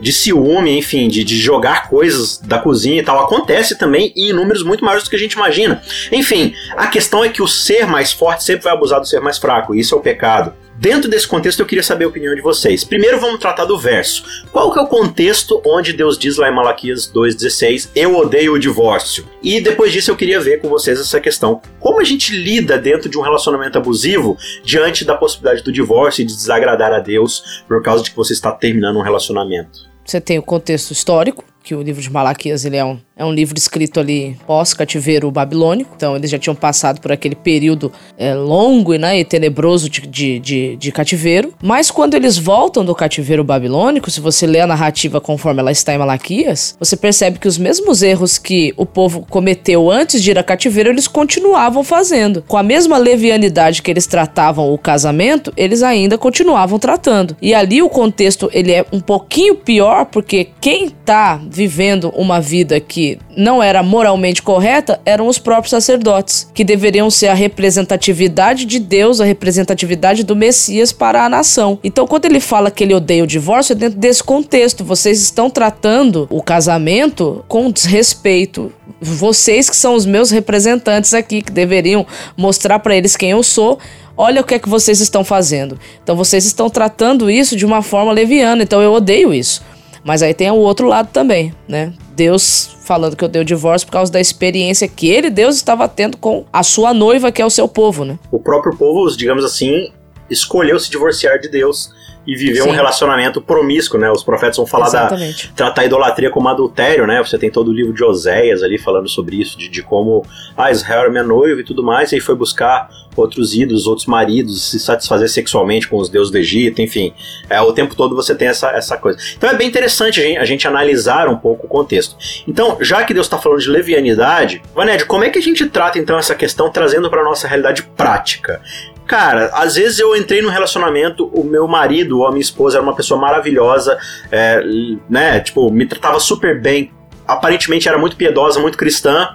de 0.00 0.12
ciúme, 0.12 0.78
enfim, 0.78 1.08
de, 1.08 1.22
de 1.24 1.38
jogar 1.38 1.88
coisas 1.88 2.38
da 2.38 2.58
cozinha 2.58 3.00
e 3.00 3.04
tal. 3.04 3.22
Acontece 3.22 3.76
também 3.76 4.12
em 4.16 4.32
números 4.32 4.62
muito 4.62 4.84
maiores 4.84 5.04
do 5.04 5.10
que 5.10 5.16
a 5.16 5.18
gente 5.18 5.32
imagina. 5.32 5.82
Enfim, 6.10 6.54
a 6.76 6.86
questão 6.86 7.24
é 7.24 7.28
que 7.28 7.42
o 7.42 7.48
ser 7.48 7.86
mais 7.86 8.12
forte 8.12 8.44
sempre 8.44 8.64
vai 8.64 8.72
abusar 8.72 9.00
do 9.00 9.06
ser 9.06 9.20
mais 9.20 9.38
fraco, 9.38 9.74
e 9.74 9.80
isso 9.80 9.94
é 9.94 9.98
o 9.98 10.00
pecado. 10.00 10.54
Dentro 10.82 11.08
desse 11.08 11.28
contexto, 11.28 11.60
eu 11.60 11.66
queria 11.66 11.82
saber 11.84 12.06
a 12.06 12.08
opinião 12.08 12.34
de 12.34 12.40
vocês. 12.40 12.82
Primeiro, 12.82 13.20
vamos 13.20 13.38
tratar 13.38 13.66
do 13.66 13.78
verso. 13.78 14.24
Qual 14.50 14.72
que 14.72 14.80
é 14.80 14.82
o 14.82 14.88
contexto 14.88 15.62
onde 15.64 15.92
Deus 15.92 16.18
diz 16.18 16.36
lá 16.36 16.48
em 16.48 16.54
Malaquias 16.54 17.06
2,16, 17.06 17.90
eu 17.94 18.16
odeio 18.16 18.54
o 18.54 18.58
divórcio? 18.58 19.24
E 19.40 19.60
depois 19.60 19.92
disso, 19.92 20.10
eu 20.10 20.16
queria 20.16 20.40
ver 20.40 20.60
com 20.60 20.68
vocês 20.68 20.98
essa 20.98 21.20
questão. 21.20 21.62
Como 21.78 22.00
a 22.00 22.04
gente 22.04 22.36
lida 22.36 22.76
dentro 22.78 23.08
de 23.08 23.16
um 23.16 23.20
relacionamento 23.20 23.78
abusivo 23.78 24.36
diante 24.64 25.04
da 25.04 25.14
possibilidade 25.14 25.62
do 25.62 25.70
divórcio 25.70 26.22
e 26.22 26.26
de 26.26 26.34
desagradar 26.34 26.92
a 26.92 26.98
Deus 26.98 27.62
por 27.68 27.80
causa 27.80 28.02
de 28.02 28.10
que 28.10 28.16
você 28.16 28.32
está 28.32 28.50
terminando 28.50 28.96
um 28.96 29.02
relacionamento? 29.02 29.88
Você 30.04 30.20
tem 30.20 30.36
o 30.36 30.42
contexto 30.42 30.90
histórico, 30.90 31.44
que 31.62 31.74
o 31.74 31.82
livro 31.82 32.02
de 32.02 32.10
Malaquias 32.10 32.64
ele 32.64 32.76
é 32.76 32.84
um, 32.84 32.98
é 33.16 33.24
um 33.24 33.32
livro 33.32 33.56
escrito 33.56 34.00
ali 34.00 34.36
pós-cativeiro 34.46 35.30
babilônico, 35.30 35.92
então 35.96 36.16
eles 36.16 36.30
já 36.30 36.38
tinham 36.38 36.54
passado 36.54 37.00
por 37.00 37.12
aquele 37.12 37.34
período 37.34 37.92
é, 38.18 38.34
longo 38.34 38.94
né, 38.94 39.20
e 39.20 39.24
tenebroso 39.24 39.88
de, 39.88 40.00
de, 40.02 40.38
de, 40.38 40.76
de, 40.76 40.92
cativeiro. 40.92 41.54
Mas 41.62 41.90
quando 41.90 42.14
eles 42.14 42.36
voltam 42.36 42.84
do 42.84 42.94
cativeiro 42.94 43.44
babilônico, 43.44 44.10
se 44.10 44.20
você 44.20 44.46
lê 44.46 44.60
a 44.60 44.66
narrativa 44.66 45.20
conforme 45.20 45.60
ela 45.60 45.72
está 45.72 45.94
em 45.94 45.98
Malaquias, 45.98 46.76
você 46.78 46.96
percebe 46.96 47.38
que 47.38 47.48
os 47.48 47.58
mesmos 47.58 48.02
erros 48.02 48.38
que 48.38 48.74
o 48.76 48.84
povo 48.84 49.24
cometeu 49.28 49.90
antes 49.90 50.22
de 50.22 50.30
ir 50.30 50.38
a 50.38 50.42
cativeiro, 50.42 50.90
eles 50.90 51.06
continuavam 51.06 51.84
fazendo. 51.84 52.42
Com 52.48 52.56
a 52.56 52.62
mesma 52.62 52.98
levianidade 52.98 53.82
que 53.82 53.90
eles 53.90 54.06
tratavam 54.06 54.72
o 54.72 54.78
casamento, 54.78 55.52
eles 55.56 55.82
ainda 55.82 56.18
continuavam 56.18 56.78
tratando. 56.78 57.36
E 57.40 57.54
ali 57.54 57.82
o 57.82 57.88
contexto 57.88 58.50
ele 58.52 58.72
é 58.72 58.84
um 58.92 59.00
pouquinho 59.00 59.54
pior, 59.54 60.06
porque 60.06 60.48
quem 60.60 60.86
está 60.86 61.40
vivendo 61.52 62.12
uma 62.16 62.40
vida 62.40 62.80
que 62.80 63.18
não 63.36 63.62
era 63.62 63.82
moralmente 63.82 64.42
correta 64.42 65.00
eram 65.04 65.28
os 65.28 65.38
próprios 65.38 65.70
sacerdotes, 65.70 66.48
que 66.54 66.64
deveriam 66.64 67.10
ser 67.10 67.28
a 67.28 67.34
representatividade 67.34 68.64
de 68.64 68.78
Deus, 68.78 69.20
a 69.20 69.24
representatividade 69.24 70.24
do 70.24 70.34
Messias 70.34 70.92
para 70.92 71.24
a 71.24 71.28
nação. 71.28 71.78
Então, 71.84 72.06
quando 72.06 72.24
ele 72.24 72.40
fala 72.40 72.70
que 72.70 72.82
ele 72.82 72.94
odeia 72.94 73.22
o 73.22 73.26
divórcio, 73.26 73.72
é 73.72 73.76
dentro 73.76 73.98
desse 73.98 74.22
contexto. 74.22 74.84
Vocês 74.84 75.20
estão 75.20 75.50
tratando 75.50 76.26
o 76.30 76.42
casamento 76.42 77.44
com 77.46 77.70
desrespeito. 77.70 78.72
Vocês 79.00 79.68
que 79.68 79.76
são 79.76 79.94
os 79.94 80.06
meus 80.06 80.30
representantes 80.30 81.12
aqui, 81.12 81.42
que 81.42 81.52
deveriam 81.52 82.06
mostrar 82.36 82.78
para 82.78 82.96
eles 82.96 83.16
quem 83.16 83.30
eu 83.30 83.42
sou, 83.42 83.78
olha 84.16 84.40
o 84.40 84.44
que 84.44 84.54
é 84.54 84.58
que 84.58 84.68
vocês 84.68 85.00
estão 85.00 85.24
fazendo. 85.24 85.78
Então 86.02 86.16
vocês 86.16 86.44
estão 86.44 86.68
tratando 86.70 87.30
isso 87.30 87.56
de 87.56 87.66
uma 87.66 87.82
forma 87.82 88.12
leviana, 88.12 88.62
então 88.62 88.80
eu 88.80 88.92
odeio 88.92 89.32
isso. 89.34 89.62
Mas 90.04 90.22
aí 90.22 90.34
tem 90.34 90.50
o 90.50 90.56
outro 90.56 90.86
lado 90.88 91.08
também, 91.12 91.54
né? 91.68 91.92
Deus 92.14 92.76
falando 92.84 93.16
que 93.16 93.24
eu 93.24 93.28
dei 93.28 93.40
o 93.40 93.44
divórcio 93.44 93.86
por 93.86 93.92
causa 93.92 94.12
da 94.12 94.20
experiência 94.20 94.88
que 94.88 95.08
ele, 95.08 95.30
Deus, 95.30 95.56
estava 95.56 95.88
tendo 95.88 96.16
com 96.16 96.44
a 96.52 96.62
sua 96.62 96.92
noiva, 96.92 97.30
que 97.30 97.40
é 97.40 97.46
o 97.46 97.50
seu 97.50 97.68
povo, 97.68 98.04
né? 98.04 98.18
O 98.30 98.38
próprio 98.38 98.76
povo, 98.76 99.08
digamos 99.16 99.44
assim, 99.44 99.92
escolheu 100.28 100.78
se 100.78 100.90
divorciar 100.90 101.38
de 101.38 101.48
Deus 101.48 101.92
e 102.26 102.36
viver 102.36 102.62
Sim. 102.62 102.68
um 102.68 102.72
relacionamento 102.72 103.40
promíscuo, 103.40 103.98
né? 103.98 104.10
Os 104.10 104.22
profetas 104.22 104.56
vão 104.56 104.66
falar 104.66 104.86
Exatamente. 104.86 105.48
da 105.48 105.54
tratar 105.54 105.82
a 105.82 105.84
idolatria 105.84 106.30
como 106.30 106.48
adultério, 106.48 107.06
né? 107.06 107.22
Você 107.22 107.36
tem 107.36 107.50
todo 107.50 107.68
o 107.68 107.72
livro 107.72 107.92
de 107.92 108.04
Oséias 108.04 108.62
ali 108.62 108.78
falando 108.78 109.08
sobre 109.08 109.40
isso, 109.40 109.58
de, 109.58 109.68
de 109.68 109.82
como 109.82 110.24
ah, 110.56 110.70
Israel 110.70 111.06
é 111.06 111.10
minha 111.10 111.24
noiva 111.24 111.60
e 111.60 111.64
tudo 111.64 111.82
mais, 111.82 112.12
e 112.12 112.16
aí 112.16 112.20
foi 112.20 112.34
buscar 112.34 112.88
outros 113.16 113.54
ídolos, 113.54 113.86
outros 113.86 114.06
maridos, 114.06 114.70
se 114.70 114.78
satisfazer 114.78 115.28
sexualmente 115.28 115.88
com 115.88 115.98
os 115.98 116.08
deuses 116.08 116.30
do 116.30 116.38
Egito, 116.38 116.80
enfim. 116.80 117.12
É, 117.48 117.60
o 117.60 117.72
tempo 117.72 117.94
todo 117.94 118.14
você 118.14 118.34
tem 118.34 118.48
essa, 118.48 118.70
essa 118.70 118.96
coisa. 118.96 119.18
Então 119.36 119.50
é 119.50 119.54
bem 119.54 119.68
interessante 119.68 120.20
a 120.20 120.22
gente, 120.22 120.38
a 120.38 120.44
gente 120.44 120.66
analisar 120.66 121.28
um 121.28 121.36
pouco 121.36 121.66
o 121.66 121.68
contexto. 121.68 122.16
Então, 122.46 122.78
já 122.80 123.04
que 123.04 123.12
Deus 123.12 123.26
está 123.26 123.38
falando 123.38 123.60
de 123.60 123.68
levianidade, 123.68 124.62
Vaned, 124.74 125.04
como 125.06 125.24
é 125.24 125.30
que 125.30 125.38
a 125.38 125.42
gente 125.42 125.66
trata 125.66 125.98
então 125.98 126.18
essa 126.18 126.34
questão 126.34 126.70
trazendo 126.70 127.10
para 127.10 127.22
nossa 127.22 127.46
realidade 127.46 127.82
prática? 127.96 128.60
Cara, 129.06 129.50
às 129.54 129.74
vezes 129.74 129.98
eu 129.98 130.16
entrei 130.16 130.40
num 130.40 130.48
relacionamento, 130.48 131.26
o 131.26 131.44
meu 131.44 131.66
marido 131.66 132.20
ou 132.20 132.26
a 132.26 132.30
minha 132.30 132.40
esposa 132.40 132.78
era 132.78 132.82
uma 132.82 132.94
pessoa 132.94 133.20
maravilhosa, 133.20 133.98
é, 134.30 134.62
né? 135.08 135.40
Tipo, 135.40 135.70
me 135.70 135.86
tratava 135.86 136.18
super 136.20 136.60
bem, 136.60 136.92
aparentemente 137.26 137.88
era 137.88 137.98
muito 137.98 138.16
piedosa, 138.16 138.60
muito 138.60 138.78
cristã, 138.78 139.28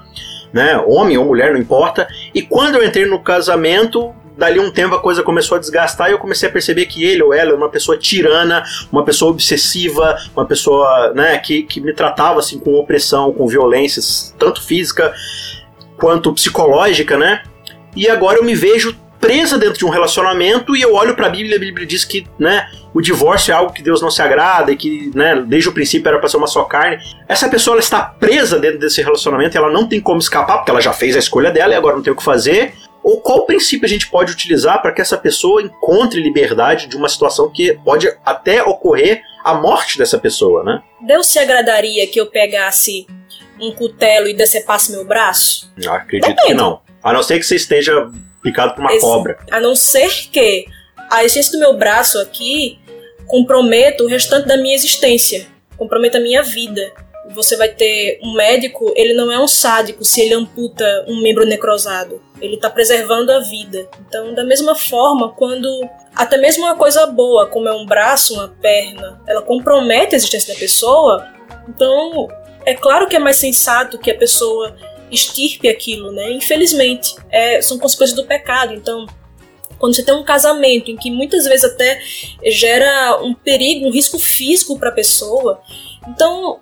né? 0.54 0.78
Homem 0.86 1.18
ou 1.18 1.26
mulher, 1.26 1.52
não 1.52 1.60
importa. 1.60 2.08
E 2.34 2.42
quando 2.42 2.76
eu 2.76 2.86
entrei 2.86 3.06
no 3.06 3.20
casamento, 3.20 4.14
dali 4.38 4.60
um 4.60 4.72
tempo 4.72 4.96
a 4.96 5.02
coisa 5.02 5.24
começou 5.24 5.58
a 5.58 5.60
desgastar 5.60 6.10
e 6.10 6.14
eu 6.14 6.20
comecei 6.20 6.48
a 6.48 6.52
perceber 6.52 6.86
que 6.86 7.04
ele 7.04 7.24
ou 7.24 7.34
ela 7.34 7.52
é 7.52 7.56
uma 7.56 7.70
pessoa 7.70 7.98
tirana, 7.98 8.64
uma 8.92 9.04
pessoa 9.04 9.32
obsessiva, 9.32 10.18
uma 10.36 10.46
pessoa 10.46 11.12
né, 11.14 11.38
que, 11.40 11.64
que 11.64 11.82
me 11.82 11.94
tratava 11.94 12.40
assim 12.40 12.60
com 12.60 12.74
opressão, 12.76 13.34
com 13.34 13.48
violências, 13.48 14.34
tanto 14.38 14.64
física 14.64 15.14
quanto 15.98 16.32
psicológica, 16.32 17.18
né? 17.18 17.42
E 17.96 18.08
agora 18.08 18.38
eu 18.38 18.44
me 18.44 18.54
vejo 18.54 18.96
presa 19.28 19.58
dentro 19.58 19.78
de 19.78 19.86
um 19.86 19.90
relacionamento 19.90 20.74
e 20.74 20.82
eu 20.82 20.94
olho 20.94 21.14
para 21.14 21.28
a 21.28 21.30
Bíblia 21.30 21.56
e 21.56 21.58
a 21.58 21.60
Bíblia 21.60 21.86
diz 21.86 22.06
que, 22.06 22.26
né, 22.40 22.70
o 22.94 23.02
divórcio 23.02 23.52
é 23.52 23.56
algo 23.56 23.74
que 23.74 23.84
Deus 23.84 24.02
não 24.02 24.10
se 24.10 24.22
agrada 24.22 24.72
e 24.72 24.78
que, 24.78 25.12
né, 25.14 25.44
desde 25.46 25.68
o 25.68 25.74
princípio 25.74 26.08
era 26.08 26.18
para 26.18 26.30
ser 26.30 26.38
uma 26.38 26.48
só 26.48 26.64
carne. 26.64 26.98
Essa 27.28 27.50
pessoa 27.50 27.74
ela 27.74 27.82
está 27.82 28.02
presa 28.02 28.58
dentro 28.58 28.80
desse 28.80 29.02
relacionamento, 29.02 29.56
e 29.56 29.58
ela 29.58 29.70
não 29.70 29.86
tem 29.86 30.00
como 30.00 30.20
escapar 30.20 30.60
porque 30.60 30.72
ela 30.72 30.80
já 30.80 30.94
fez 30.94 31.14
a 31.18 31.20
escolha 31.20 31.52
dela 31.52 31.74
e 31.74 31.76
agora 31.76 31.98
não 31.98 32.02
tem 32.02 32.14
o 32.14 32.16
que 32.16 32.24
fazer. 32.24 32.74
Ou 33.04 33.20
qual 33.20 33.46
princípio 33.46 33.86
a 33.86 33.90
gente 33.90 34.10
pode 34.10 34.32
utilizar 34.32 34.82
para 34.82 34.94
que 34.94 35.02
essa 35.02 35.18
pessoa 35.18 35.62
encontre 35.62 36.22
liberdade 36.22 36.88
de 36.88 36.96
uma 36.96 37.10
situação 37.10 37.52
que 37.52 37.74
pode 37.84 38.10
até 38.26 38.64
ocorrer 38.64 39.22
a 39.44 39.54
morte 39.54 39.98
dessa 39.98 40.18
pessoa, 40.18 40.64
né? 40.64 40.82
Deus 41.02 41.28
se 41.28 41.38
agradaria 41.38 42.08
que 42.08 42.20
eu 42.20 42.28
pegasse 42.28 43.06
um 43.60 43.72
cutelo 43.72 44.28
e 44.28 44.34
decepasse 44.34 44.92
meu 44.92 45.04
braço? 45.04 45.70
Não, 45.78 45.94
acredito 45.94 46.30
Depende. 46.30 46.48
que 46.48 46.54
não. 46.54 46.80
A 47.04 47.12
não 47.14 47.24
ser 47.24 47.40
que 47.40 47.46
você 47.46 47.56
esteja 47.56 48.10
picado 48.48 48.74
por 48.74 48.82
uma 48.82 48.94
Esse, 48.94 49.02
cobra. 49.02 49.38
A 49.52 49.60
não 49.60 49.76
ser 49.76 50.10
que 50.32 50.66
a 51.10 51.24
essência 51.24 51.52
do 51.52 51.60
meu 51.60 51.74
braço 51.74 52.20
aqui 52.20 52.80
comprometa 53.26 54.04
o 54.04 54.08
restante 54.08 54.48
da 54.48 54.58
minha 54.58 54.76
existência, 54.76 55.48
comprometa 55.76 56.18
a 56.18 56.22
minha 56.22 56.42
vida. 56.42 56.92
Você 57.32 57.58
vai 57.58 57.68
ter 57.68 58.20
um 58.24 58.34
médico, 58.34 58.94
ele 58.96 59.14
não 59.14 59.30
é 59.30 59.38
um 59.38 59.48
sádico 59.48 60.06
se 60.06 60.22
ele 60.22 60.34
amputa 60.34 61.06
um 61.10 61.22
membro 61.22 61.46
necrosado. 61.46 62.22
Ele 62.40 62.56
está 62.56 62.70
preservando 62.70 63.34
a 63.34 63.40
vida. 63.42 63.90
Então, 64.08 64.34
da 64.34 64.46
mesma 64.46 64.76
forma, 64.76 65.34
quando 65.34 65.68
até 66.16 66.38
mesmo 66.38 66.64
uma 66.64 66.76
coisa 66.76 67.06
boa, 67.06 67.48
como 67.48 67.68
é 67.68 67.74
um 67.74 67.86
braço, 67.86 68.34
uma 68.34 68.48
perna, 68.48 69.22
ela 69.28 69.42
compromete 69.42 70.16
a 70.16 70.18
existência 70.18 70.54
da 70.54 70.60
pessoa, 70.60 71.28
então 71.68 72.30
é 72.66 72.74
claro 72.74 73.08
que 73.08 73.16
é 73.16 73.20
mais 73.20 73.36
sensato 73.36 73.98
que 73.98 74.10
a 74.10 74.18
pessoa 74.18 74.74
extirpe 75.12 75.68
aquilo, 75.68 76.12
né? 76.12 76.32
Infelizmente, 76.32 77.16
é, 77.30 77.62
são 77.62 77.78
consequências 77.80 78.16
do 78.16 78.26
pecado. 78.26 78.74
Então, 78.74 79.06
quando 79.78 79.96
você 79.96 80.04
tem 80.04 80.14
um 80.14 80.24
casamento 80.24 80.92
em 80.92 80.98
que 80.98 81.12
muitas 81.12 81.46
vezes 81.46 81.66
até 81.66 82.00
gera 82.46 83.20
um 83.22 83.34
perigo, 83.34 83.88
um 83.88 83.92
risco 83.92 84.18
físico 84.18 84.78
para 84.78 84.90
a 84.90 84.94
pessoa, 84.94 85.62
então 86.08 86.60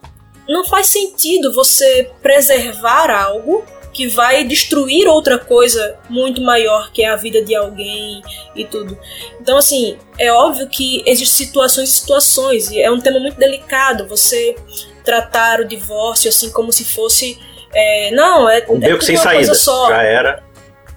não 0.47 0.65
faz 0.65 0.87
sentido 0.87 1.53
você 1.53 2.11
preservar 2.21 3.09
algo 3.09 3.63
que 3.95 4.07
vai 4.07 4.43
destruir 4.43 5.07
outra 5.07 5.39
coisa 5.39 5.97
muito 6.09 6.41
maior 6.41 6.91
que 6.91 7.01
é 7.01 7.07
a 7.07 7.15
vida 7.15 7.41
de 7.41 7.55
alguém 7.55 8.21
e 8.53 8.65
tudo. 8.65 8.97
Então, 9.39 9.57
assim, 9.57 9.97
é 10.19 10.31
óbvio 10.31 10.67
que 10.67 11.01
existem 11.05 11.47
situações 11.47 11.89
e 11.89 11.93
situações, 11.93 12.69
e 12.69 12.81
é 12.81 12.91
um 12.91 12.99
tema 12.99 13.19
muito 13.19 13.37
delicado 13.37 14.05
você 14.05 14.55
tratar 15.03 15.61
o 15.61 15.65
divórcio 15.65 16.27
assim 16.27 16.51
como 16.51 16.73
se 16.73 16.83
fosse 16.83 17.39
é, 17.75 18.11
não, 18.11 18.49
é, 18.49 18.65
um 18.69 18.79
beco 18.79 19.03
é 19.03 19.05
sem 19.05 19.17
saída. 19.17 19.53
Só. 19.53 19.89
Já 19.89 20.01
era. 20.01 20.43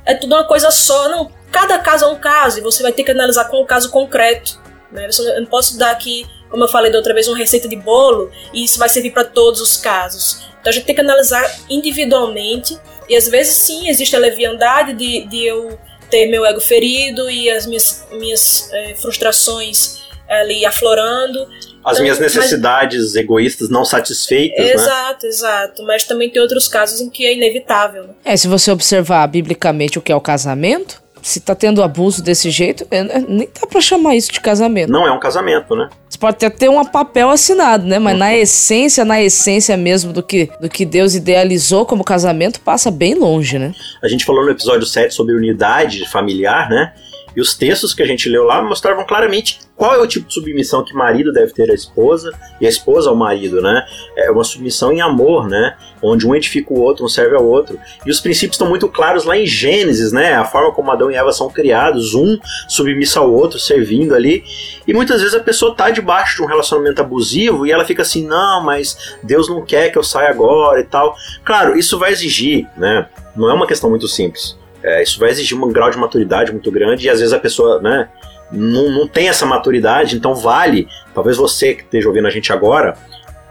É 0.07 0.15
tudo 0.15 0.35
uma 0.35 0.45
coisa 0.45 0.71
só. 0.71 1.09
Não, 1.09 1.31
cada 1.51 1.79
caso 1.79 2.05
é 2.05 2.09
um 2.09 2.17
caso 2.17 2.59
e 2.59 2.63
você 2.63 2.83
vai 2.83 2.93
ter 2.93 3.03
que 3.03 3.11
analisar 3.11 3.47
com 3.47 3.59
o 3.59 3.63
um 3.63 3.67
caso 3.67 3.91
concreto. 3.91 4.61
Né? 4.93 5.09
Eu 5.19 5.41
não 5.41 5.47
posso 5.47 5.77
dar 5.77 5.91
aqui, 5.91 6.25
como 6.49 6.63
eu 6.63 6.69
falei 6.69 6.93
da 6.93 6.99
outra 6.99 7.13
vez, 7.13 7.27
uma 7.27 7.37
receita 7.37 7.69
de 7.69 7.77
bolo 7.77 8.31
e 8.55 8.65
isso 8.65 8.79
vai 8.79 8.89
servir 8.89 9.11
para 9.11 9.25
todos 9.25 9.61
os 9.61 9.77
casos. 9.77 10.47
Então 10.61 10.71
a 10.71 10.73
gente 10.73 10.87
tem 10.87 10.95
que 10.95 11.01
analisar 11.01 11.45
individualmente 11.69 12.79
e 13.09 13.17
às 13.17 13.29
vezes 13.29 13.57
sim 13.57 13.89
existe 13.89 14.15
a 14.15 14.19
leviandade 14.19 14.93
de, 14.93 15.27
de 15.27 15.45
eu 15.45 15.79
ter 16.09 16.27
meu 16.27 16.47
ego 16.47 16.61
ferido 16.61 17.29
e 17.29 17.51
as 17.51 17.67
minhas, 17.67 18.07
minhas 18.13 18.71
é, 18.73 18.95
frustrações 18.95 19.99
ali 20.29 20.65
aflorando 20.65 21.49
as 21.89 22.01
minhas 22.01 22.19
necessidades 22.19 23.03
mas... 23.03 23.17
egoístas 23.17 23.69
não 23.69 23.85
satisfeitas. 23.85 24.65
Né? 24.65 24.73
Exato, 24.73 25.23
né? 25.25 25.29
exato. 25.29 25.83
Mas 25.85 26.05
também 26.05 26.31
tem 26.31 26.41
outros 26.41 26.69
casos 26.69 27.01
em 27.01 27.09
que 27.09 27.27
é 27.27 27.35
inevitável. 27.35 28.05
Né? 28.05 28.11
É, 28.25 28.37
se 28.37 28.47
você 28.47 28.71
observar 28.71 29.27
biblicamente 29.27 29.99
o 29.99 30.03
que 30.03 30.13
é 30.13 30.17
o 30.17 30.21
casamento, 30.21 31.03
se 31.23 31.41
tá 31.41 31.55
tendo 31.55 31.83
abuso 31.83 32.23
desse 32.23 32.51
jeito, 32.51 32.87
é, 32.91 32.99
é, 32.99 33.25
nem 33.27 33.49
dá 33.61 33.67
pra 33.67 33.81
chamar 33.81 34.15
isso 34.15 34.33
de 34.33 34.41
casamento. 34.41 34.91
Não 34.91 35.07
é 35.07 35.13
um 35.13 35.19
casamento, 35.19 35.75
né? 35.75 35.89
Você 36.09 36.19
pode 36.19 36.37
até 36.37 36.51
ter 36.51 36.71
um 36.71 36.85
papel 36.85 37.31
assinado, 37.31 37.87
né? 37.87 37.99
Mas 37.99 38.15
uhum. 38.15 38.19
na 38.19 38.37
essência, 38.37 39.05
na 39.05 39.21
essência 39.21 39.77
mesmo 39.77 40.13
do 40.13 40.23
que, 40.23 40.51
do 40.61 40.69
que 40.69 40.85
Deus 40.85 41.15
idealizou 41.15 41.85
como 41.85 42.05
casamento, 42.05 42.61
passa 42.61 42.91
bem 42.91 43.15
longe, 43.15 43.59
né? 43.59 43.73
A 44.03 44.09
gente 44.09 44.25
falou 44.25 44.45
no 44.45 44.51
episódio 44.51 44.87
7 44.87 45.13
sobre 45.13 45.35
unidade 45.35 46.09
familiar, 46.11 46.69
né? 46.71 46.93
E 47.39 47.41
os 47.41 47.55
textos 47.55 47.95
que 47.95 48.03
a 48.03 48.05
gente 48.05 48.29
leu 48.29 48.43
lá 48.43 48.61
mostravam 48.61 49.07
claramente 49.07 49.61
qual 49.77 49.95
é 49.95 49.99
o 49.99 50.09
tipo 50.09 50.27
de 50.27 50.35
submissão 50.35 50.85
que 50.85 50.93
o 50.93 50.97
marido 50.97 51.33
deve 51.33 51.53
ter 51.53 51.71
à 51.71 51.73
esposa 51.73 52.37
e 52.61 52.67
a 52.67 52.69
esposa 52.69 53.11
ao 53.11 53.15
marido, 53.15 53.63
né? 53.63 53.87
É 54.17 54.29
uma 54.29 54.43
submissão 54.43 54.91
em 54.91 55.01
amor, 55.01 55.47
né? 55.47 55.77
Onde 56.03 56.27
um 56.27 56.35
edifica 56.35 56.75
o 56.75 56.81
outro, 56.81 57.05
um 57.05 57.09
serve 57.09 57.37
ao 57.37 57.47
outro. 57.47 57.79
E 58.05 58.11
os 58.11 58.19
princípios 58.19 58.57
estão 58.57 58.69
muito 58.69 58.89
claros 58.89 59.25
lá 59.25 59.39
em 59.39 59.47
Gênesis, 59.47 60.11
né? 60.11 60.35
A 60.35 60.45
forma 60.45 60.73
como 60.73 60.91
Adão 60.91 61.13
e 61.13 61.15
Eva 61.15 61.31
são 61.31 61.49
criados, 61.49 62.13
um 62.13 62.37
submisso 62.67 63.21
ao 63.21 63.33
outro, 63.33 63.57
servindo 63.61 64.17
ali. 64.17 64.43
E 64.85 64.93
muitas 64.93 65.21
vezes 65.21 65.37
a 65.37 65.41
pessoa 65.41 65.77
tá 65.77 65.91
debaixo 65.91 66.39
de 66.39 66.43
um 66.43 66.47
relacionamento 66.47 67.01
abusivo 67.01 67.65
e 67.65 67.71
ela 67.71 67.85
fica 67.85 68.03
assim: 68.03 68.27
não, 68.27 68.65
mas 68.65 69.17
Deus 69.23 69.49
não 69.49 69.65
quer 69.65 69.93
que 69.93 69.99
eu 69.99 70.03
saia 70.03 70.31
agora 70.31 70.81
e 70.81 70.85
tal. 70.85 71.15
Claro, 71.45 71.79
isso 71.79 72.01
vai 72.01 72.11
exigir, 72.11 72.67
né? 72.77 73.09
Não 73.37 73.49
é 73.49 73.55
uma 73.55 73.69
questão 73.69 73.89
muito 73.89 74.09
simples. 74.09 74.59
É, 74.83 75.03
isso 75.03 75.19
vai 75.19 75.31
exigir 75.31 75.57
um 75.57 75.73
grau 75.73 75.91
de 75.91 75.99
maturidade 75.99 76.53
muito 76.53 76.71
grande 76.71 77.07
e 77.07 77.11
às 77.11 77.19
vezes 77.19 77.33
a 77.33 77.39
pessoa, 77.39 77.81
né? 77.81 78.09
não, 78.51 78.91
não 78.91 79.07
tem 79.07 79.29
essa 79.29 79.47
maturidade, 79.47 80.17
então 80.17 80.35
vale, 80.35 80.89
talvez 81.15 81.37
você 81.37 81.75
que 81.75 81.83
esteja 81.83 82.09
ouvindo 82.09 82.27
a 82.27 82.31
gente 82.31 82.53
agora, 82.53 82.97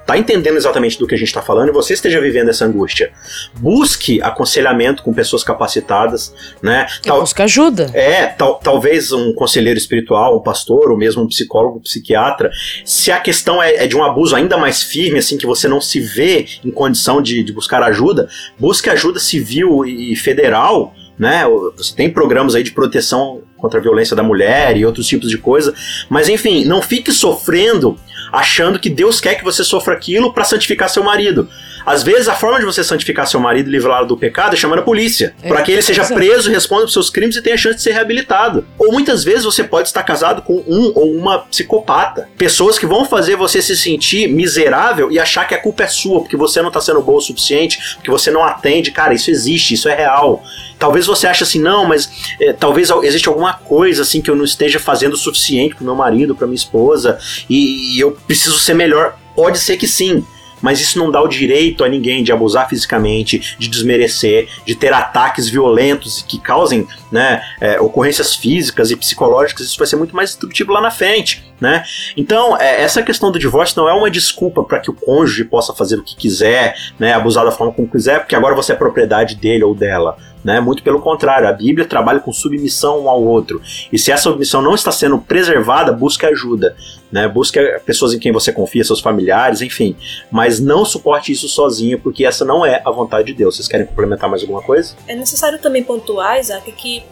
tá 0.05 0.17
entendendo 0.17 0.55
exatamente 0.55 0.97
do 0.97 1.05
que 1.05 1.13
a 1.13 1.17
gente 1.17 1.27
está 1.27 1.41
falando 1.41 1.67
e 1.67 1.73
você 1.73 1.93
esteja 1.93 2.21
vivendo 2.21 2.47
essa 2.47 2.63
angústia, 2.63 3.11
busque 3.55 4.21
aconselhamento 4.21 5.03
com 5.03 5.13
pessoas 5.13 5.43
capacitadas, 5.43 6.33
né? 6.61 6.87
Tal, 7.03 7.19
busca 7.19 7.43
ajuda. 7.43 7.91
É, 7.93 8.25
tal, 8.27 8.55
talvez 8.55 9.11
um 9.11 9.33
conselheiro 9.33 9.77
espiritual, 9.77 10.37
um 10.37 10.41
pastor, 10.41 10.89
ou 10.89 10.97
mesmo 10.97 11.23
um 11.23 11.27
psicólogo, 11.27 11.79
um 11.79 11.81
psiquiatra. 11.81 12.49
Se 12.85 13.11
a 13.11 13.19
questão 13.19 13.61
é, 13.61 13.83
é, 13.83 13.87
de 13.87 13.97
um 13.97 14.03
abuso 14.03 14.33
ainda 14.33 14.57
mais 14.57 14.81
firme, 14.81 15.19
assim, 15.19 15.37
que 15.37 15.45
você 15.45 15.67
não 15.67 15.81
se 15.81 15.99
vê 15.99 16.45
em 16.63 16.71
condição 16.71 17.21
de, 17.21 17.43
de 17.43 17.51
buscar 17.51 17.83
ajuda, 17.83 18.29
busque 18.57 18.89
ajuda 18.89 19.19
civil 19.19 19.85
e 19.85 20.15
federal 20.15 20.95
né? 21.17 21.43
Você 21.75 21.95
tem 21.95 22.09
programas 22.09 22.55
aí 22.55 22.63
de 22.63 22.71
proteção 22.71 23.41
contra 23.57 23.79
a 23.79 23.83
violência 23.83 24.15
da 24.15 24.23
mulher 24.23 24.77
e 24.77 24.85
outros 24.85 25.07
tipos 25.07 25.29
de 25.29 25.37
coisa, 25.37 25.73
mas 26.09 26.29
enfim, 26.29 26.65
não 26.65 26.81
fique 26.81 27.11
sofrendo 27.11 27.97
achando 28.31 28.79
que 28.79 28.89
Deus 28.89 29.19
quer 29.19 29.35
que 29.35 29.43
você 29.43 29.63
sofra 29.63 29.93
aquilo 29.93 30.33
para 30.33 30.43
santificar 30.43 30.89
seu 30.89 31.03
marido. 31.03 31.49
Às 31.87 32.03
vezes, 32.03 32.27
a 32.27 32.35
forma 32.35 32.59
de 32.59 32.65
você 32.65 32.83
santificar 32.83 33.25
seu 33.25 33.39
marido 33.39 33.69
e 33.69 33.71
livrá-lo 33.71 34.05
do 34.05 34.17
pecado 34.17 34.53
é 34.53 34.57
chamando 34.57 34.79
a 34.79 34.81
polícia. 34.81 35.33
É, 35.41 35.47
para 35.47 35.61
que 35.61 35.71
ele 35.71 35.81
seja 35.81 36.03
preso, 36.03 36.51
responda 36.51 36.81
pelos 36.81 36.91
seus 36.91 37.09
crimes 37.09 37.37
e 37.37 37.41
tenha 37.41 37.55
chance 37.55 37.77
de 37.77 37.81
ser 37.81 37.93
reabilitado. 37.93 38.67
Ou 38.77 38.91
muitas 38.91 39.23
vezes 39.23 39.45
você 39.45 39.63
pode 39.63 39.87
estar 39.87 40.03
casado 40.03 40.41
com 40.41 40.61
um 40.67 40.91
ou 40.93 41.13
uma 41.13 41.39
psicopata. 41.39 42.27
Pessoas 42.37 42.77
que 42.77 42.85
vão 42.85 43.05
fazer 43.05 43.37
você 43.37 43.61
se 43.61 43.77
sentir 43.77 44.27
miserável 44.27 45.09
e 45.09 45.17
achar 45.17 45.47
que 45.47 45.55
a 45.55 45.61
culpa 45.61 45.83
é 45.83 45.87
sua, 45.87 46.19
porque 46.19 46.35
você 46.35 46.61
não 46.61 46.67
está 46.67 46.81
sendo 46.81 47.01
bom 47.01 47.15
o 47.15 47.21
suficiente, 47.21 47.79
porque 47.95 48.11
você 48.11 48.29
não 48.29 48.43
atende. 48.43 48.91
Cara, 48.91 49.13
isso 49.13 49.31
existe, 49.31 49.75
isso 49.75 49.87
é 49.87 49.95
real. 49.95 50.43
Talvez 50.77 51.05
você 51.05 51.25
ache 51.25 51.43
assim, 51.43 51.61
não, 51.61 51.87
mas 51.87 52.11
é, 52.41 52.51
talvez 52.51 52.89
existe 53.03 53.29
alguma 53.29 53.53
coisa 53.53 54.01
assim 54.01 54.19
que 54.19 54.29
eu 54.29 54.35
não 54.35 54.43
esteja 54.43 54.77
fazendo 54.77 55.13
o 55.13 55.17
suficiente 55.17 55.73
pro 55.75 55.85
meu 55.85 55.95
marido, 55.95 56.35
pra 56.35 56.47
minha 56.47 56.57
esposa, 56.57 57.17
e, 57.49 57.95
e 57.95 57.99
eu 58.01 58.11
preciso 58.11 58.59
ser 58.59 58.73
melhor. 58.73 59.15
Pode 59.33 59.59
ser 59.59 59.77
que 59.77 59.87
sim 59.87 60.25
mas 60.61 60.79
isso 60.79 60.97
não 60.97 61.11
dá 61.11 61.21
o 61.21 61.27
direito 61.27 61.83
a 61.83 61.89
ninguém 61.89 62.23
de 62.23 62.31
abusar 62.31 62.67
fisicamente, 62.67 63.55
de 63.57 63.67
desmerecer, 63.67 64.47
de 64.65 64.75
ter 64.75 64.93
ataques 64.93 65.49
violentos 65.49 66.23
que 66.27 66.39
causem 66.39 66.87
né, 67.11 67.41
é, 67.59 67.79
ocorrências 67.79 68.35
físicas 68.35 68.91
e 68.91 68.95
psicológicas. 68.95 69.65
Isso 69.67 69.77
vai 69.77 69.87
ser 69.87 69.95
muito 69.95 70.15
mais 70.15 70.31
destrutivo 70.31 70.71
lá 70.71 70.81
na 70.81 70.91
frente. 70.91 71.45
Né? 71.59 71.83
Então, 72.15 72.57
é, 72.57 72.81
essa 72.81 73.01
questão 73.01 73.31
do 73.31 73.39
divórcio 73.39 73.81
não 73.81 73.89
é 73.89 73.93
uma 73.93 74.11
desculpa 74.11 74.63
para 74.63 74.79
que 74.79 74.91
o 74.91 74.93
cônjuge 74.93 75.43
possa 75.43 75.73
fazer 75.73 75.97
o 75.97 76.03
que 76.03 76.15
quiser, 76.15 76.75
né, 76.99 77.13
abusar 77.13 77.45
da 77.45 77.51
forma 77.51 77.73
como 77.73 77.87
quiser, 77.87 78.19
porque 78.19 78.35
agora 78.35 78.55
você 78.55 78.73
é 78.73 78.75
propriedade 78.75 79.35
dele 79.35 79.63
ou 79.63 79.73
dela. 79.73 80.17
Né? 80.47 80.61
Muito 80.61 80.81
pelo 80.81 81.01
contrário, 81.01 81.45
a 81.45 81.51
Bíblia 81.51 81.85
trabalha 81.85 82.21
com 82.21 82.31
submissão 82.31 83.03
um 83.03 83.09
ao 83.09 83.21
outro. 83.21 83.61
E 83.91 83.99
se 83.99 84.13
essa 84.13 84.23
submissão 84.23 84.61
não 84.61 84.75
está 84.75 84.93
sendo 84.93 85.17
preservada, 85.17 85.91
busque 85.91 86.25
ajuda. 86.25 86.73
Né? 87.11 87.27
Busque 87.27 87.59
pessoas 87.85 88.13
em 88.13 88.19
quem 88.19 88.31
você 88.31 88.53
confia, 88.53 88.81
seus 88.81 89.01
familiares, 89.01 89.61
enfim. 89.61 89.93
Mas 90.31 90.61
não 90.61 90.85
suporte 90.85 91.33
isso 91.33 91.49
sozinho, 91.49 91.99
porque 91.99 92.25
essa 92.25 92.45
não 92.45 92.65
é 92.65 92.81
a 92.85 92.91
vontade 92.91 93.27
de 93.27 93.33
Deus. 93.33 93.57
Vocês 93.57 93.67
querem 93.67 93.85
complementar 93.85 94.29
mais 94.29 94.41
alguma 94.41 94.61
coisa? 94.61 94.95
É 95.05 95.13
necessário 95.13 95.59
também 95.59 95.83
pontuar, 95.83 96.39
Isaac, 96.39 96.71
que 96.71 97.03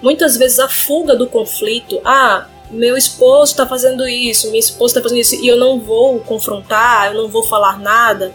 muitas 0.00 0.36
vezes 0.36 0.60
a 0.60 0.68
fuga 0.68 1.16
do 1.16 1.26
conflito, 1.26 2.00
ah, 2.04 2.46
meu 2.70 2.96
esposo 2.96 3.50
está 3.50 3.66
fazendo 3.66 4.06
isso, 4.06 4.46
minha 4.50 4.60
esposa 4.60 4.92
está 4.92 5.02
fazendo 5.02 5.18
isso, 5.18 5.34
e 5.34 5.48
eu 5.48 5.58
não 5.58 5.80
vou 5.80 6.20
confrontar, 6.20 7.08
eu 7.08 7.22
não 7.22 7.28
vou 7.28 7.42
falar 7.42 7.76
nada. 7.80 8.32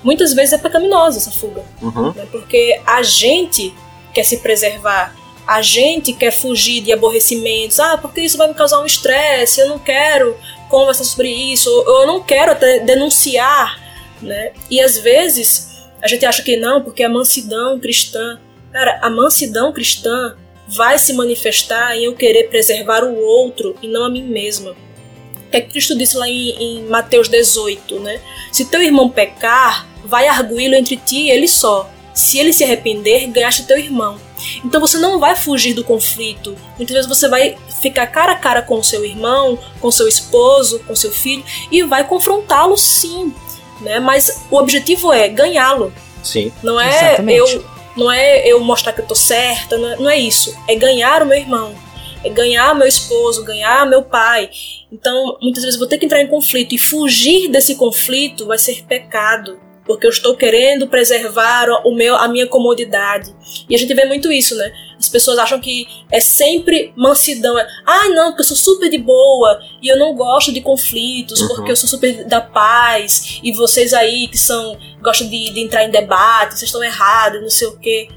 Muitas 0.00 0.32
vezes 0.32 0.52
é 0.52 0.58
pecaminosa 0.58 1.18
essa 1.18 1.32
fuga, 1.32 1.64
uhum. 1.82 2.12
né? 2.12 2.24
porque 2.30 2.80
a 2.86 3.02
gente 3.02 3.74
quer 4.16 4.24
se 4.24 4.38
preservar. 4.38 5.14
A 5.46 5.60
gente 5.60 6.14
quer 6.14 6.30
fugir 6.30 6.80
de 6.80 6.90
aborrecimentos. 6.90 7.78
Ah, 7.78 7.98
porque 7.98 8.22
isso 8.22 8.38
vai 8.38 8.48
me 8.48 8.54
causar 8.54 8.80
um 8.80 8.86
estresse, 8.86 9.60
eu 9.60 9.68
não 9.68 9.78
quero 9.78 10.34
conversar 10.70 11.04
sobre 11.04 11.28
isso, 11.28 11.70
ou 11.70 12.00
eu 12.00 12.06
não 12.06 12.22
quero 12.22 12.52
até 12.52 12.80
denunciar, 12.80 13.78
né? 14.22 14.52
E 14.70 14.80
às 14.80 14.98
vezes 14.98 15.84
a 16.02 16.08
gente 16.08 16.24
acha 16.24 16.42
que 16.42 16.56
não, 16.56 16.82
porque 16.82 17.04
a 17.04 17.08
mansidão 17.08 17.78
cristã. 17.78 18.40
Cara, 18.72 18.98
a 19.02 19.10
mansidão 19.10 19.72
cristã 19.72 20.34
vai 20.66 20.98
se 20.98 21.12
manifestar 21.12 21.96
em 21.96 22.04
eu 22.04 22.14
querer 22.14 22.48
preservar 22.48 23.04
o 23.04 23.16
outro 23.16 23.76
e 23.82 23.86
não 23.86 24.04
a 24.04 24.10
mim 24.10 24.24
mesma. 24.24 24.72
O 24.72 25.50
que, 25.50 25.58
é 25.58 25.60
Cristo 25.60 25.96
disse 25.96 26.16
lá 26.16 26.28
em, 26.28 26.50
em 26.50 26.82
Mateus 26.86 27.28
18, 27.28 28.00
né? 28.00 28.20
Se 28.50 28.64
teu 28.64 28.82
irmão 28.82 29.08
pecar, 29.08 29.86
vai 30.04 30.26
arguí-lo 30.26 30.74
entre 30.74 30.96
ti 30.96 31.26
e 31.26 31.30
ele 31.30 31.46
só. 31.46 31.88
Se 32.16 32.38
ele 32.38 32.50
se 32.50 32.64
arrepender, 32.64 33.26
ganhaste 33.26 33.66
teu 33.66 33.78
irmão. 33.78 34.18
Então 34.64 34.80
você 34.80 34.96
não 34.96 35.20
vai 35.20 35.36
fugir 35.36 35.74
do 35.74 35.84
conflito. 35.84 36.56
Muitas 36.78 36.94
vezes 36.94 37.06
você 37.06 37.28
vai 37.28 37.58
ficar 37.82 38.06
cara 38.06 38.32
a 38.32 38.38
cara 38.38 38.62
com 38.62 38.82
seu 38.82 39.04
irmão, 39.04 39.58
com 39.82 39.90
seu 39.90 40.08
esposo, 40.08 40.80
com 40.86 40.96
seu 40.96 41.12
filho 41.12 41.44
e 41.70 41.82
vai 41.82 42.08
confrontá-lo 42.08 42.74
sim, 42.78 43.34
né? 43.82 44.00
Mas 44.00 44.44
o 44.50 44.56
objetivo 44.56 45.12
é 45.12 45.28
ganhá-lo. 45.28 45.92
Sim. 46.22 46.50
Não 46.62 46.80
é 46.80 46.88
Exatamente. 46.88 47.38
eu 47.38 47.64
não 47.94 48.10
é 48.10 48.46
eu 48.46 48.60
mostrar 48.60 48.94
que 48.94 49.02
eu 49.02 49.06
tô 49.06 49.14
certa, 49.14 49.76
não 49.76 49.88
é, 49.88 49.96
não 49.96 50.10
é 50.10 50.18
isso. 50.18 50.56
É 50.66 50.74
ganhar 50.74 51.22
o 51.22 51.26
meu 51.26 51.36
irmão, 51.36 51.74
é 52.24 52.30
ganhar 52.30 52.74
meu 52.74 52.88
esposo, 52.88 53.44
ganhar 53.44 53.86
meu 53.86 54.02
pai. 54.02 54.48
Então, 54.90 55.36
muitas 55.42 55.62
vezes 55.62 55.74
eu 55.74 55.80
vou 55.80 55.88
ter 55.88 55.98
que 55.98 56.06
entrar 56.06 56.22
em 56.22 56.28
conflito 56.28 56.74
e 56.74 56.78
fugir 56.78 57.48
desse 57.48 57.74
conflito 57.74 58.46
vai 58.46 58.56
ser 58.56 58.84
pecado 58.84 59.65
porque 59.86 60.06
eu 60.06 60.10
estou 60.10 60.36
querendo 60.36 60.88
preservar 60.88 61.68
o 61.84 61.94
meu, 61.94 62.16
a 62.16 62.26
minha 62.28 62.46
comodidade. 62.46 63.34
E 63.68 63.74
a 63.74 63.78
gente 63.78 63.94
vê 63.94 64.04
muito 64.04 64.30
isso, 64.32 64.56
né? 64.56 64.72
As 64.98 65.08
pessoas 65.08 65.38
acham 65.38 65.60
que 65.60 65.86
é 66.10 66.20
sempre 66.20 66.92
mansidão. 66.96 67.58
É, 67.58 67.66
ah, 67.86 68.08
não, 68.08 68.28
porque 68.28 68.42
eu 68.42 68.46
sou 68.46 68.56
super 68.56 68.90
de 68.90 68.98
boa 68.98 69.60
e 69.80 69.88
eu 69.88 69.98
não 69.98 70.14
gosto 70.14 70.52
de 70.52 70.60
conflitos, 70.60 71.40
uhum. 71.40 71.48
porque 71.48 71.70
eu 71.70 71.76
sou 71.76 71.88
super 71.88 72.24
da 72.24 72.40
paz. 72.40 73.40
E 73.42 73.52
vocês 73.52 73.94
aí 73.94 74.26
que 74.28 74.38
são 74.38 74.76
gostam 75.00 75.28
de, 75.28 75.50
de 75.50 75.60
entrar 75.60 75.84
em 75.84 75.90
debate, 75.90 76.54
vocês 76.54 76.64
estão 76.64 76.82
errados, 76.82 77.40
não 77.40 77.50
sei 77.50 77.68
o 77.68 77.78
quê. 77.78 78.08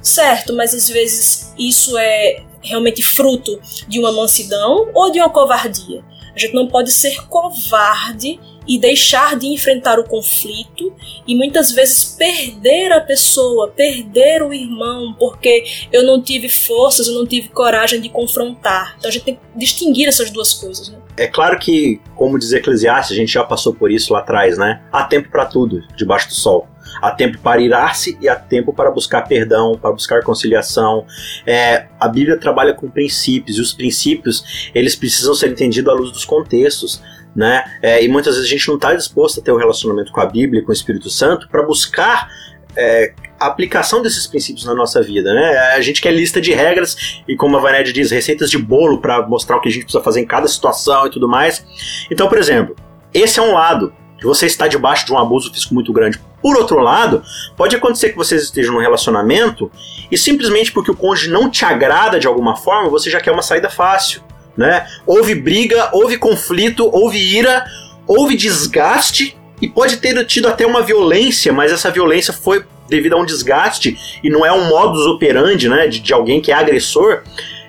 Certo, 0.00 0.52
mas 0.52 0.72
às 0.72 0.88
vezes 0.88 1.52
isso 1.58 1.98
é 1.98 2.44
realmente 2.62 3.02
fruto 3.02 3.58
de 3.88 3.98
uma 3.98 4.12
mansidão 4.12 4.90
ou 4.94 5.10
de 5.10 5.18
uma 5.18 5.30
covardia. 5.30 6.04
A 6.34 6.38
gente 6.38 6.54
não 6.54 6.68
pode 6.68 6.92
ser 6.92 7.26
covarde 7.28 8.38
e 8.66 8.78
deixar 8.78 9.36
de 9.38 9.46
enfrentar 9.46 9.98
o 9.98 10.04
conflito 10.04 10.92
e 11.26 11.34
muitas 11.34 11.70
vezes 11.70 12.16
perder 12.16 12.92
a 12.92 13.00
pessoa, 13.00 13.68
perder 13.68 14.42
o 14.42 14.52
irmão, 14.52 15.14
porque 15.18 15.64
eu 15.92 16.04
não 16.04 16.22
tive 16.22 16.48
forças, 16.48 17.06
eu 17.06 17.14
não 17.14 17.26
tive 17.26 17.48
coragem 17.48 18.00
de 18.00 18.08
confrontar. 18.08 18.96
Então 18.98 19.08
a 19.08 19.12
gente 19.12 19.24
tem 19.24 19.34
que 19.34 19.40
distinguir 19.54 20.08
essas 20.08 20.30
duas 20.30 20.52
coisas. 20.52 20.88
Né? 20.88 20.98
É 21.16 21.26
claro 21.26 21.58
que, 21.58 22.00
como 22.14 22.38
diz 22.38 22.52
Eclesiastes, 22.52 23.16
a 23.16 23.20
gente 23.20 23.32
já 23.32 23.44
passou 23.44 23.74
por 23.74 23.90
isso 23.90 24.12
lá 24.12 24.20
atrás, 24.20 24.58
né? 24.58 24.82
Há 24.92 25.04
tempo 25.04 25.30
para 25.30 25.46
tudo 25.46 25.82
debaixo 25.96 26.28
do 26.28 26.34
sol. 26.34 26.68
Há 27.00 27.10
tempo 27.10 27.38
para 27.38 27.60
irar-se 27.60 28.16
e 28.20 28.28
há 28.28 28.36
tempo 28.36 28.72
para 28.72 28.90
buscar 28.90 29.22
perdão, 29.22 29.78
para 29.80 29.92
buscar 29.92 30.22
conciliação. 30.22 31.06
É, 31.46 31.86
a 31.98 32.08
Bíblia 32.08 32.38
trabalha 32.38 32.72
com 32.72 32.88
princípios 32.90 33.58
e 33.58 33.60
os 33.60 33.72
princípios 33.72 34.70
eles 34.74 34.96
precisam 34.96 35.34
ser 35.34 35.50
entendidos 35.50 35.92
à 35.92 35.96
luz 35.96 36.10
dos 36.10 36.24
contextos 36.24 37.02
né? 37.36 37.62
É, 37.82 38.02
e 38.02 38.08
muitas 38.08 38.34
vezes 38.34 38.48
a 38.48 38.50
gente 38.50 38.66
não 38.66 38.76
está 38.76 38.94
disposto 38.94 39.40
a 39.40 39.42
ter 39.42 39.52
um 39.52 39.58
relacionamento 39.58 40.10
com 40.10 40.20
a 40.20 40.26
Bíblia, 40.26 40.62
com 40.62 40.70
o 40.70 40.72
Espírito 40.72 41.10
Santo, 41.10 41.46
para 41.50 41.62
buscar 41.62 42.30
é, 42.74 43.12
a 43.38 43.46
aplicação 43.46 44.02
desses 44.02 44.26
princípios 44.26 44.64
na 44.64 44.74
nossa 44.74 45.02
vida, 45.02 45.32
né? 45.34 45.58
A 45.74 45.80
gente 45.82 46.00
quer 46.00 46.12
lista 46.12 46.40
de 46.40 46.52
regras 46.52 47.22
e, 47.28 47.36
como 47.36 47.58
a 47.58 47.60
Vanessa 47.60 47.92
diz, 47.92 48.10
receitas 48.10 48.50
de 48.50 48.56
bolo 48.56 49.02
para 49.02 49.26
mostrar 49.28 49.56
o 49.56 49.60
que 49.60 49.68
a 49.68 49.72
gente 49.72 49.82
precisa 49.82 50.02
fazer 50.02 50.20
em 50.20 50.26
cada 50.26 50.48
situação 50.48 51.06
e 51.06 51.10
tudo 51.10 51.28
mais. 51.28 51.64
Então, 52.10 52.26
por 52.26 52.38
exemplo, 52.38 52.74
esse 53.12 53.38
é 53.38 53.42
um 53.42 53.52
lado 53.52 53.92
que 54.18 54.24
você 54.24 54.46
está 54.46 54.66
debaixo 54.66 55.04
de 55.04 55.12
um 55.12 55.18
abuso 55.18 55.52
físico 55.52 55.74
muito 55.74 55.92
grande. 55.92 56.18
Por 56.46 56.56
outro 56.56 56.78
lado, 56.78 57.24
pode 57.56 57.74
acontecer 57.74 58.10
que 58.10 58.16
vocês 58.16 58.40
estejam 58.40 58.74
num 58.74 58.80
relacionamento 58.80 59.68
e 60.12 60.16
simplesmente 60.16 60.70
porque 60.70 60.92
o 60.92 60.96
cônjuge 60.96 61.28
não 61.28 61.50
te 61.50 61.64
agrada 61.64 62.20
de 62.20 62.28
alguma 62.28 62.54
forma, 62.54 62.88
você 62.88 63.10
já 63.10 63.20
quer 63.20 63.32
uma 63.32 63.42
saída 63.42 63.68
fácil 63.68 64.22
né? 64.56 64.86
Houve 65.06 65.34
briga, 65.34 65.90
houve 65.92 66.16
conflito, 66.16 66.88
houve 66.90 67.18
ira, 67.18 67.64
houve 68.06 68.36
desgaste 68.36 69.36
e 69.60 69.68
pode 69.68 69.98
ter 69.98 70.24
tido 70.24 70.48
até 70.48 70.66
uma 70.66 70.82
violência, 70.82 71.52
mas 71.52 71.72
essa 71.72 71.90
violência 71.90 72.32
foi 72.32 72.64
devido 72.88 73.14
a 73.14 73.20
um 73.20 73.26
desgaste 73.26 73.98
e 74.22 74.30
não 74.30 74.46
é 74.46 74.52
um 74.52 74.68
modus 74.68 75.06
operandi, 75.06 75.68
né, 75.68 75.88
de, 75.88 76.00
de 76.00 76.12
alguém 76.12 76.40
que 76.40 76.52
é 76.52 76.54
agressor. 76.54 77.22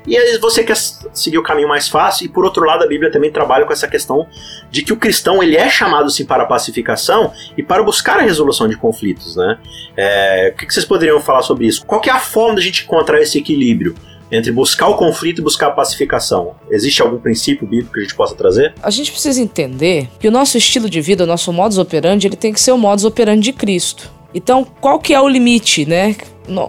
E 0.07 0.17
aí 0.17 0.37
você 0.37 0.63
quer 0.63 0.77
seguir 0.77 1.37
o 1.37 1.43
caminho 1.43 1.67
mais 1.67 1.89
fácil, 1.89 2.25
e 2.25 2.29
por 2.29 2.45
outro 2.45 2.63
lado 2.63 2.83
a 2.83 2.87
Bíblia 2.87 3.11
também 3.11 3.29
trabalha 3.29 3.65
com 3.65 3.73
essa 3.73 3.87
questão 3.87 4.25
de 4.71 4.81
que 4.81 4.93
o 4.93 4.97
cristão 4.97 5.43
ele 5.43 5.57
é 5.57 5.69
chamado 5.69 6.09
sim 6.09 6.25
para 6.25 6.43
a 6.43 6.45
pacificação 6.45 7.33
e 7.57 7.61
para 7.61 7.83
buscar 7.83 8.19
a 8.19 8.21
resolução 8.21 8.67
de 8.69 8.77
conflitos, 8.77 9.35
né? 9.35 9.57
É, 9.97 10.53
o 10.55 10.57
que 10.57 10.73
vocês 10.73 10.85
poderiam 10.85 11.19
falar 11.19 11.41
sobre 11.41 11.67
isso? 11.67 11.85
Qual 11.85 12.01
é 12.05 12.09
a 12.09 12.19
forma 12.19 12.55
da 12.55 12.61
gente 12.61 12.83
encontrar 12.85 13.21
esse 13.21 13.37
equilíbrio? 13.37 13.95
entre 14.31 14.51
buscar 14.51 14.87
o 14.87 14.95
conflito 14.95 15.39
e 15.39 15.43
buscar 15.43 15.67
a 15.67 15.71
pacificação? 15.71 16.55
Existe 16.69 17.01
algum 17.01 17.17
princípio 17.17 17.67
bíblico 17.67 17.93
que 17.93 17.99
a 17.99 18.03
gente 18.03 18.15
possa 18.15 18.35
trazer? 18.35 18.73
A 18.81 18.89
gente 18.89 19.11
precisa 19.11 19.41
entender 19.41 20.09
que 20.19 20.27
o 20.27 20.31
nosso 20.31 20.57
estilo 20.57 20.89
de 20.89 20.99
vida, 21.01 21.23
o 21.23 21.27
nosso 21.27 21.51
modus 21.53 21.77
operandi, 21.77 22.27
ele 22.27 22.35
tem 22.35 22.53
que 22.53 22.59
ser 22.59 22.71
o 22.71 22.77
modus 22.77 23.05
operandi 23.05 23.51
de 23.51 23.53
Cristo. 23.53 24.16
Então, 24.37 24.65
qual 24.79 24.99
que 24.99 25.15
é 25.15 25.19
o 25.19 25.27
limite, 25.27 25.83
né? 25.83 26.15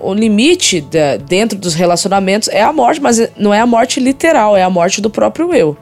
O 0.02 0.14
limite 0.14 0.82
dentro 1.28 1.58
dos 1.58 1.74
relacionamentos 1.74 2.48
é 2.48 2.62
a 2.62 2.72
morte, 2.72 2.98
mas 2.98 3.30
não 3.36 3.52
é 3.52 3.60
a 3.60 3.66
morte 3.66 4.00
literal, 4.00 4.56
é 4.56 4.62
a 4.62 4.70
morte 4.70 5.02
do 5.02 5.10
próprio 5.10 5.54
eu. 5.54 5.76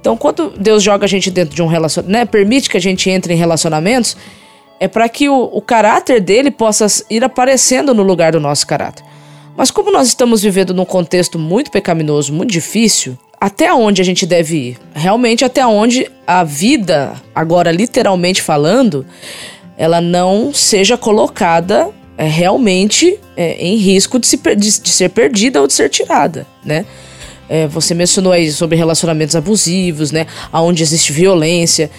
Então, 0.00 0.16
quando 0.16 0.54
Deus 0.58 0.82
joga 0.82 1.04
a 1.04 1.08
gente 1.08 1.30
dentro 1.30 1.54
de 1.54 1.62
um 1.62 1.66
relacionamento, 1.66 2.18
né, 2.18 2.24
permite 2.24 2.70
que 2.70 2.78
a 2.78 2.80
gente 2.80 3.10
entre 3.10 3.34
em 3.34 3.36
relacionamentos, 3.36 4.16
é 4.80 4.88
para 4.88 5.06
que 5.06 5.28
o, 5.28 5.50
o 5.52 5.60
caráter 5.60 6.18
dele 6.18 6.50
possa 6.50 6.86
ir 7.10 7.22
aparecendo 7.22 7.92
no 7.92 8.02
lugar 8.02 8.32
do 8.32 8.40
nosso 8.40 8.66
caráter. 8.66 9.04
Mas 9.54 9.70
como 9.70 9.90
nós 9.92 10.08
estamos 10.08 10.40
vivendo 10.40 10.72
num 10.72 10.86
contexto 10.86 11.38
muito 11.38 11.70
pecaminoso, 11.70 12.32
muito 12.32 12.50
difícil, 12.50 13.18
até 13.38 13.72
onde 13.74 14.00
a 14.00 14.04
gente 14.04 14.24
deve 14.24 14.56
ir? 14.56 14.78
Realmente 14.94 15.44
até 15.44 15.66
onde 15.66 16.10
a 16.26 16.42
vida, 16.42 17.12
agora 17.34 17.70
literalmente 17.70 18.40
falando, 18.40 19.04
ela 19.78 20.00
não 20.00 20.52
seja 20.52 20.98
colocada 20.98 21.88
é, 22.18 22.26
realmente 22.26 23.18
é, 23.36 23.56
em 23.64 23.76
risco 23.76 24.18
de, 24.18 24.26
se, 24.26 24.36
de, 24.36 24.56
de, 24.56 24.90
ser 24.90 25.08
perdida 25.10 25.60
ou 25.60 25.68
de 25.68 25.72
ser 25.72 25.88
tirada, 25.88 26.44
né? 26.64 26.84
É, 27.48 27.66
você 27.66 27.94
mencionou 27.94 28.32
aí 28.32 28.50
sobre 28.50 28.76
relacionamentos 28.76 29.36
abusivos, 29.36 30.10
né? 30.10 30.26
Onde 30.52 30.82
existe 30.82 31.12
violência. 31.12 31.90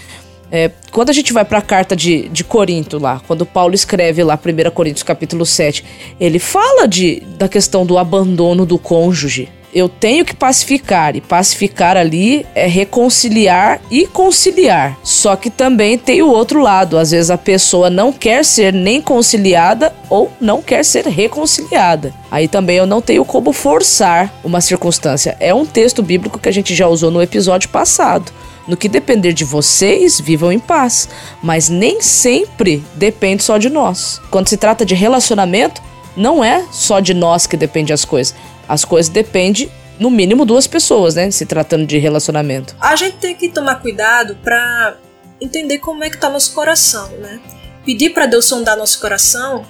É, 0.51 0.69
quando 0.91 1.09
a 1.09 1.13
gente 1.13 1.31
vai 1.31 1.45
para 1.45 1.59
a 1.59 1.61
carta 1.61 1.95
de, 1.95 2.27
de 2.29 2.43
Corinto 2.43 2.99
lá, 2.99 3.21
quando 3.25 3.45
Paulo 3.45 3.73
escreve 3.73 4.23
lá, 4.23 4.37
1 4.37 4.71
Coríntios 4.71 5.03
capítulo 5.03 5.45
7, 5.45 5.85
ele 6.19 6.37
fala 6.37 6.87
de, 6.87 7.21
da 7.37 7.47
questão 7.47 7.85
do 7.85 7.97
abandono 7.97 8.65
do 8.65 8.77
cônjuge. 8.77 9.49
Eu 9.73 9.88
tenho 9.88 10.25
que 10.25 10.36
pacificar, 10.36 11.15
e 11.15 11.21
pacificar 11.21 11.95
ali 11.95 12.45
é 12.55 12.65
reconciliar 12.65 13.79
e 13.91 14.08
conciliar. 14.08 14.97
Só 15.03 15.36
que 15.36 15.49
também 15.49 15.97
tem 15.97 16.23
o 16.23 16.29
outro 16.29 16.62
lado. 16.62 16.97
Às 16.97 17.12
vezes 17.12 17.29
a 17.29 17.38
pessoa 17.38 17.89
não 17.89 18.12
quer 18.12 18.43
ser 18.43 18.73
nem 18.73 18.99
conciliada 19.01 19.93
ou 20.10 20.32
não 20.41 20.62
quer 20.62 20.84
ser 20.84 21.05
reconciliada. 21.05 22.13
Aí 22.32 22.47
também 22.47 22.77
eu 22.77 22.88
não 22.88 23.01
tenho 23.01 23.23
como 23.23 23.53
forçar 23.53 24.34
uma 24.43 24.60
circunstância. 24.60 25.38
É 25.39 25.53
um 25.53 25.65
texto 25.65 26.01
bíblico 26.01 26.39
que 26.39 26.49
a 26.49 26.53
gente 26.53 26.73
já 26.73 26.88
usou 26.88 27.12
no 27.12 27.21
episódio 27.21 27.69
passado. 27.69 28.32
No 28.67 28.77
que 28.77 28.88
depender 28.88 29.34
de 29.34 29.43
vocês, 29.43 30.19
vivam 30.19 30.51
em 30.51 30.60
paz. 30.60 31.10
Mas 31.41 31.69
nem 31.69 32.01
sempre 32.01 32.84
depende 32.95 33.43
só 33.43 33.58
de 33.58 33.69
nós. 33.69 34.19
Quando 34.32 34.47
se 34.47 34.58
trata 34.58 34.86
de 34.86 34.95
relacionamento, 34.95 35.82
não 36.15 36.43
é 36.43 36.63
só 36.71 36.99
de 36.99 37.13
nós 37.13 37.47
que 37.47 37.58
depende 37.58 37.93
as 37.93 38.03
coisas. 38.03 38.36
As 38.69 38.86
coisas 38.86 39.10
dependem, 39.10 39.71
no 39.99 40.12
mínimo, 40.12 40.45
duas 40.45 40.67
pessoas, 40.67 41.15
né? 41.15 41.32
Se 41.32 41.43
tratando 41.45 41.88
de 41.88 41.97
relacionamento. 41.97 42.75
A 42.79 42.95
gente 42.95 43.17
tem 43.17 43.36
que 43.36 43.49
tomar 43.49 43.82
cuidado 43.82 44.38
para 44.43 44.95
entender 45.41 45.79
como 45.79 46.03
é 46.03 46.10
que 46.10 46.17
tá 46.17 46.29
nosso 46.29 46.53
coração, 46.53 47.10
né? 47.17 47.39
Pedir 47.84 48.12
para 48.12 48.27
Deus 48.27 48.45
sondar 48.45 48.77
nosso 48.77 49.01
coração 49.01 49.65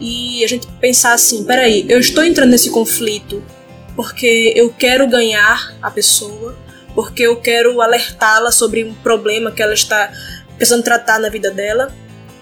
e 0.00 0.44
a 0.44 0.46
gente 0.46 0.68
pensar 0.80 1.14
assim, 1.14 1.44
peraí, 1.44 1.84
eu 1.88 1.98
estou 1.98 2.24
entrando 2.24 2.50
nesse 2.50 2.70
conflito 2.70 3.42
porque 3.96 4.52
eu 4.54 4.72
quero 4.72 5.08
ganhar 5.08 5.74
a 5.82 5.90
pessoa 5.90 6.56
porque 6.94 7.24
eu 7.24 7.36
quero 7.36 7.80
alertá-la 7.80 8.52
sobre 8.52 8.84
um 8.84 8.94
problema 8.94 9.50
que 9.50 9.60
ela 9.60 9.74
está 9.74 10.12
precisando 10.56 10.84
tratar 10.84 11.18
na 11.18 11.28
vida 11.28 11.50
dela, 11.50 11.92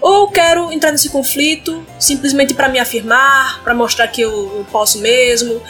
ou 0.03 0.27
quero 0.27 0.69
entrar 0.69 0.91
nesse 0.91 1.07
conflito 1.07 1.81
simplesmente 1.97 2.53
para 2.53 2.67
me 2.67 2.77
afirmar, 2.77 3.63
para 3.63 3.73
mostrar 3.73 4.05
que 4.09 4.19
eu, 4.19 4.29
eu, 4.29 4.67
posso 4.69 4.99
mesmo. 4.99 5.61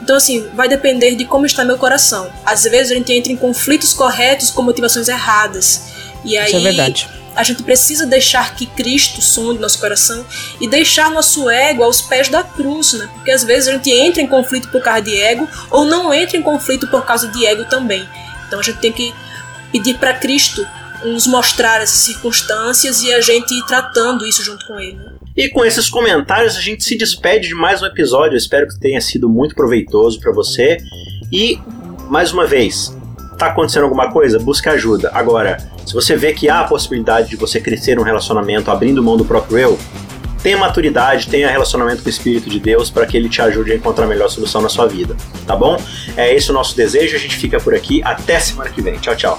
Então, 0.00 0.14
assim, 0.14 0.48
vai 0.54 0.68
depender 0.68 1.16
de 1.16 1.24
como 1.24 1.44
está 1.44 1.64
meu 1.64 1.76
coração. 1.76 2.30
Às 2.46 2.62
vezes 2.62 2.92
a 2.92 2.94
gente 2.94 3.12
entra 3.12 3.32
em 3.32 3.36
conflitos 3.36 3.92
corretos 3.92 4.48
com 4.50 4.62
motivações 4.62 5.08
erradas. 5.08 5.88
E 6.24 6.38
aí, 6.38 6.46
Isso 6.46 6.56
é 6.56 6.60
verdade. 6.60 7.08
A 7.34 7.42
gente 7.42 7.64
precisa 7.64 8.06
deixar 8.06 8.54
que 8.54 8.64
Cristo 8.64 9.20
sonde 9.20 9.58
nosso 9.58 9.80
coração 9.80 10.24
e 10.60 10.68
deixar 10.68 11.10
nosso 11.10 11.50
ego 11.50 11.82
aos 11.82 12.00
pés 12.00 12.28
da 12.28 12.44
cruz, 12.44 12.92
né? 12.92 13.08
Porque 13.12 13.32
às 13.32 13.42
vezes 13.42 13.68
a 13.68 13.72
gente 13.72 13.90
entra 13.90 14.22
em 14.22 14.26
conflito 14.28 14.68
por 14.68 14.82
causa 14.82 15.02
de 15.02 15.20
ego 15.20 15.48
ou 15.68 15.84
não 15.84 16.14
entra 16.14 16.36
em 16.36 16.42
conflito 16.42 16.86
por 16.86 17.04
causa 17.04 17.26
de 17.26 17.44
ego 17.44 17.64
também. 17.64 18.08
Então 18.46 18.60
a 18.60 18.62
gente 18.62 18.78
tem 18.78 18.92
que 18.92 19.12
pedir 19.72 19.98
para 19.98 20.14
Cristo 20.14 20.64
nos 21.04 21.26
mostrar 21.26 21.80
essas 21.80 21.98
circunstâncias 21.98 23.02
e 23.02 23.12
a 23.12 23.20
gente 23.20 23.52
ir 23.54 23.64
tratando 23.66 24.26
isso 24.26 24.44
junto 24.44 24.66
com 24.66 24.78
ele. 24.78 24.98
E 25.36 25.48
com 25.48 25.64
esses 25.64 25.88
comentários 25.88 26.56
a 26.56 26.60
gente 26.60 26.84
se 26.84 26.96
despede 26.96 27.48
de 27.48 27.54
mais 27.54 27.82
um 27.82 27.86
episódio. 27.86 28.34
Eu 28.34 28.38
espero 28.38 28.68
que 28.68 28.78
tenha 28.78 29.00
sido 29.00 29.28
muito 29.28 29.54
proveitoso 29.54 30.20
para 30.20 30.32
você. 30.32 30.78
E 31.32 31.58
mais 32.08 32.32
uma 32.32 32.46
vez, 32.46 32.96
tá 33.38 33.46
acontecendo 33.46 33.84
alguma 33.84 34.10
coisa? 34.10 34.38
Busque 34.38 34.68
ajuda. 34.68 35.10
Agora, 35.14 35.56
se 35.86 35.94
você 35.94 36.16
vê 36.16 36.32
que 36.32 36.48
há 36.48 36.60
a 36.60 36.64
possibilidade 36.64 37.30
de 37.30 37.36
você 37.36 37.60
crescer 37.60 37.98
um 37.98 38.02
relacionamento 38.02 38.70
abrindo 38.70 39.02
mão 39.02 39.16
do 39.16 39.24
próprio 39.24 39.58
eu, 39.58 39.78
tenha 40.42 40.58
maturidade, 40.58 41.28
tenha 41.28 41.48
relacionamento 41.50 42.02
com 42.02 42.06
o 42.06 42.10
Espírito 42.10 42.48
de 42.48 42.58
Deus 42.58 42.90
para 42.90 43.06
que 43.06 43.16
ele 43.16 43.28
te 43.28 43.40
ajude 43.40 43.72
a 43.72 43.76
encontrar 43.76 44.04
a 44.04 44.08
melhor 44.08 44.28
solução 44.28 44.60
na 44.60 44.68
sua 44.68 44.86
vida, 44.86 45.16
tá 45.46 45.54
bom? 45.54 45.80
É 46.16 46.34
esse 46.34 46.50
o 46.50 46.54
nosso 46.54 46.76
desejo, 46.76 47.16
a 47.16 47.18
gente 47.18 47.36
fica 47.36 47.58
por 47.60 47.74
aqui, 47.74 48.02
até 48.04 48.40
semana 48.40 48.70
que 48.70 48.80
vem. 48.80 48.98
Tchau, 48.98 49.16
tchau. 49.16 49.38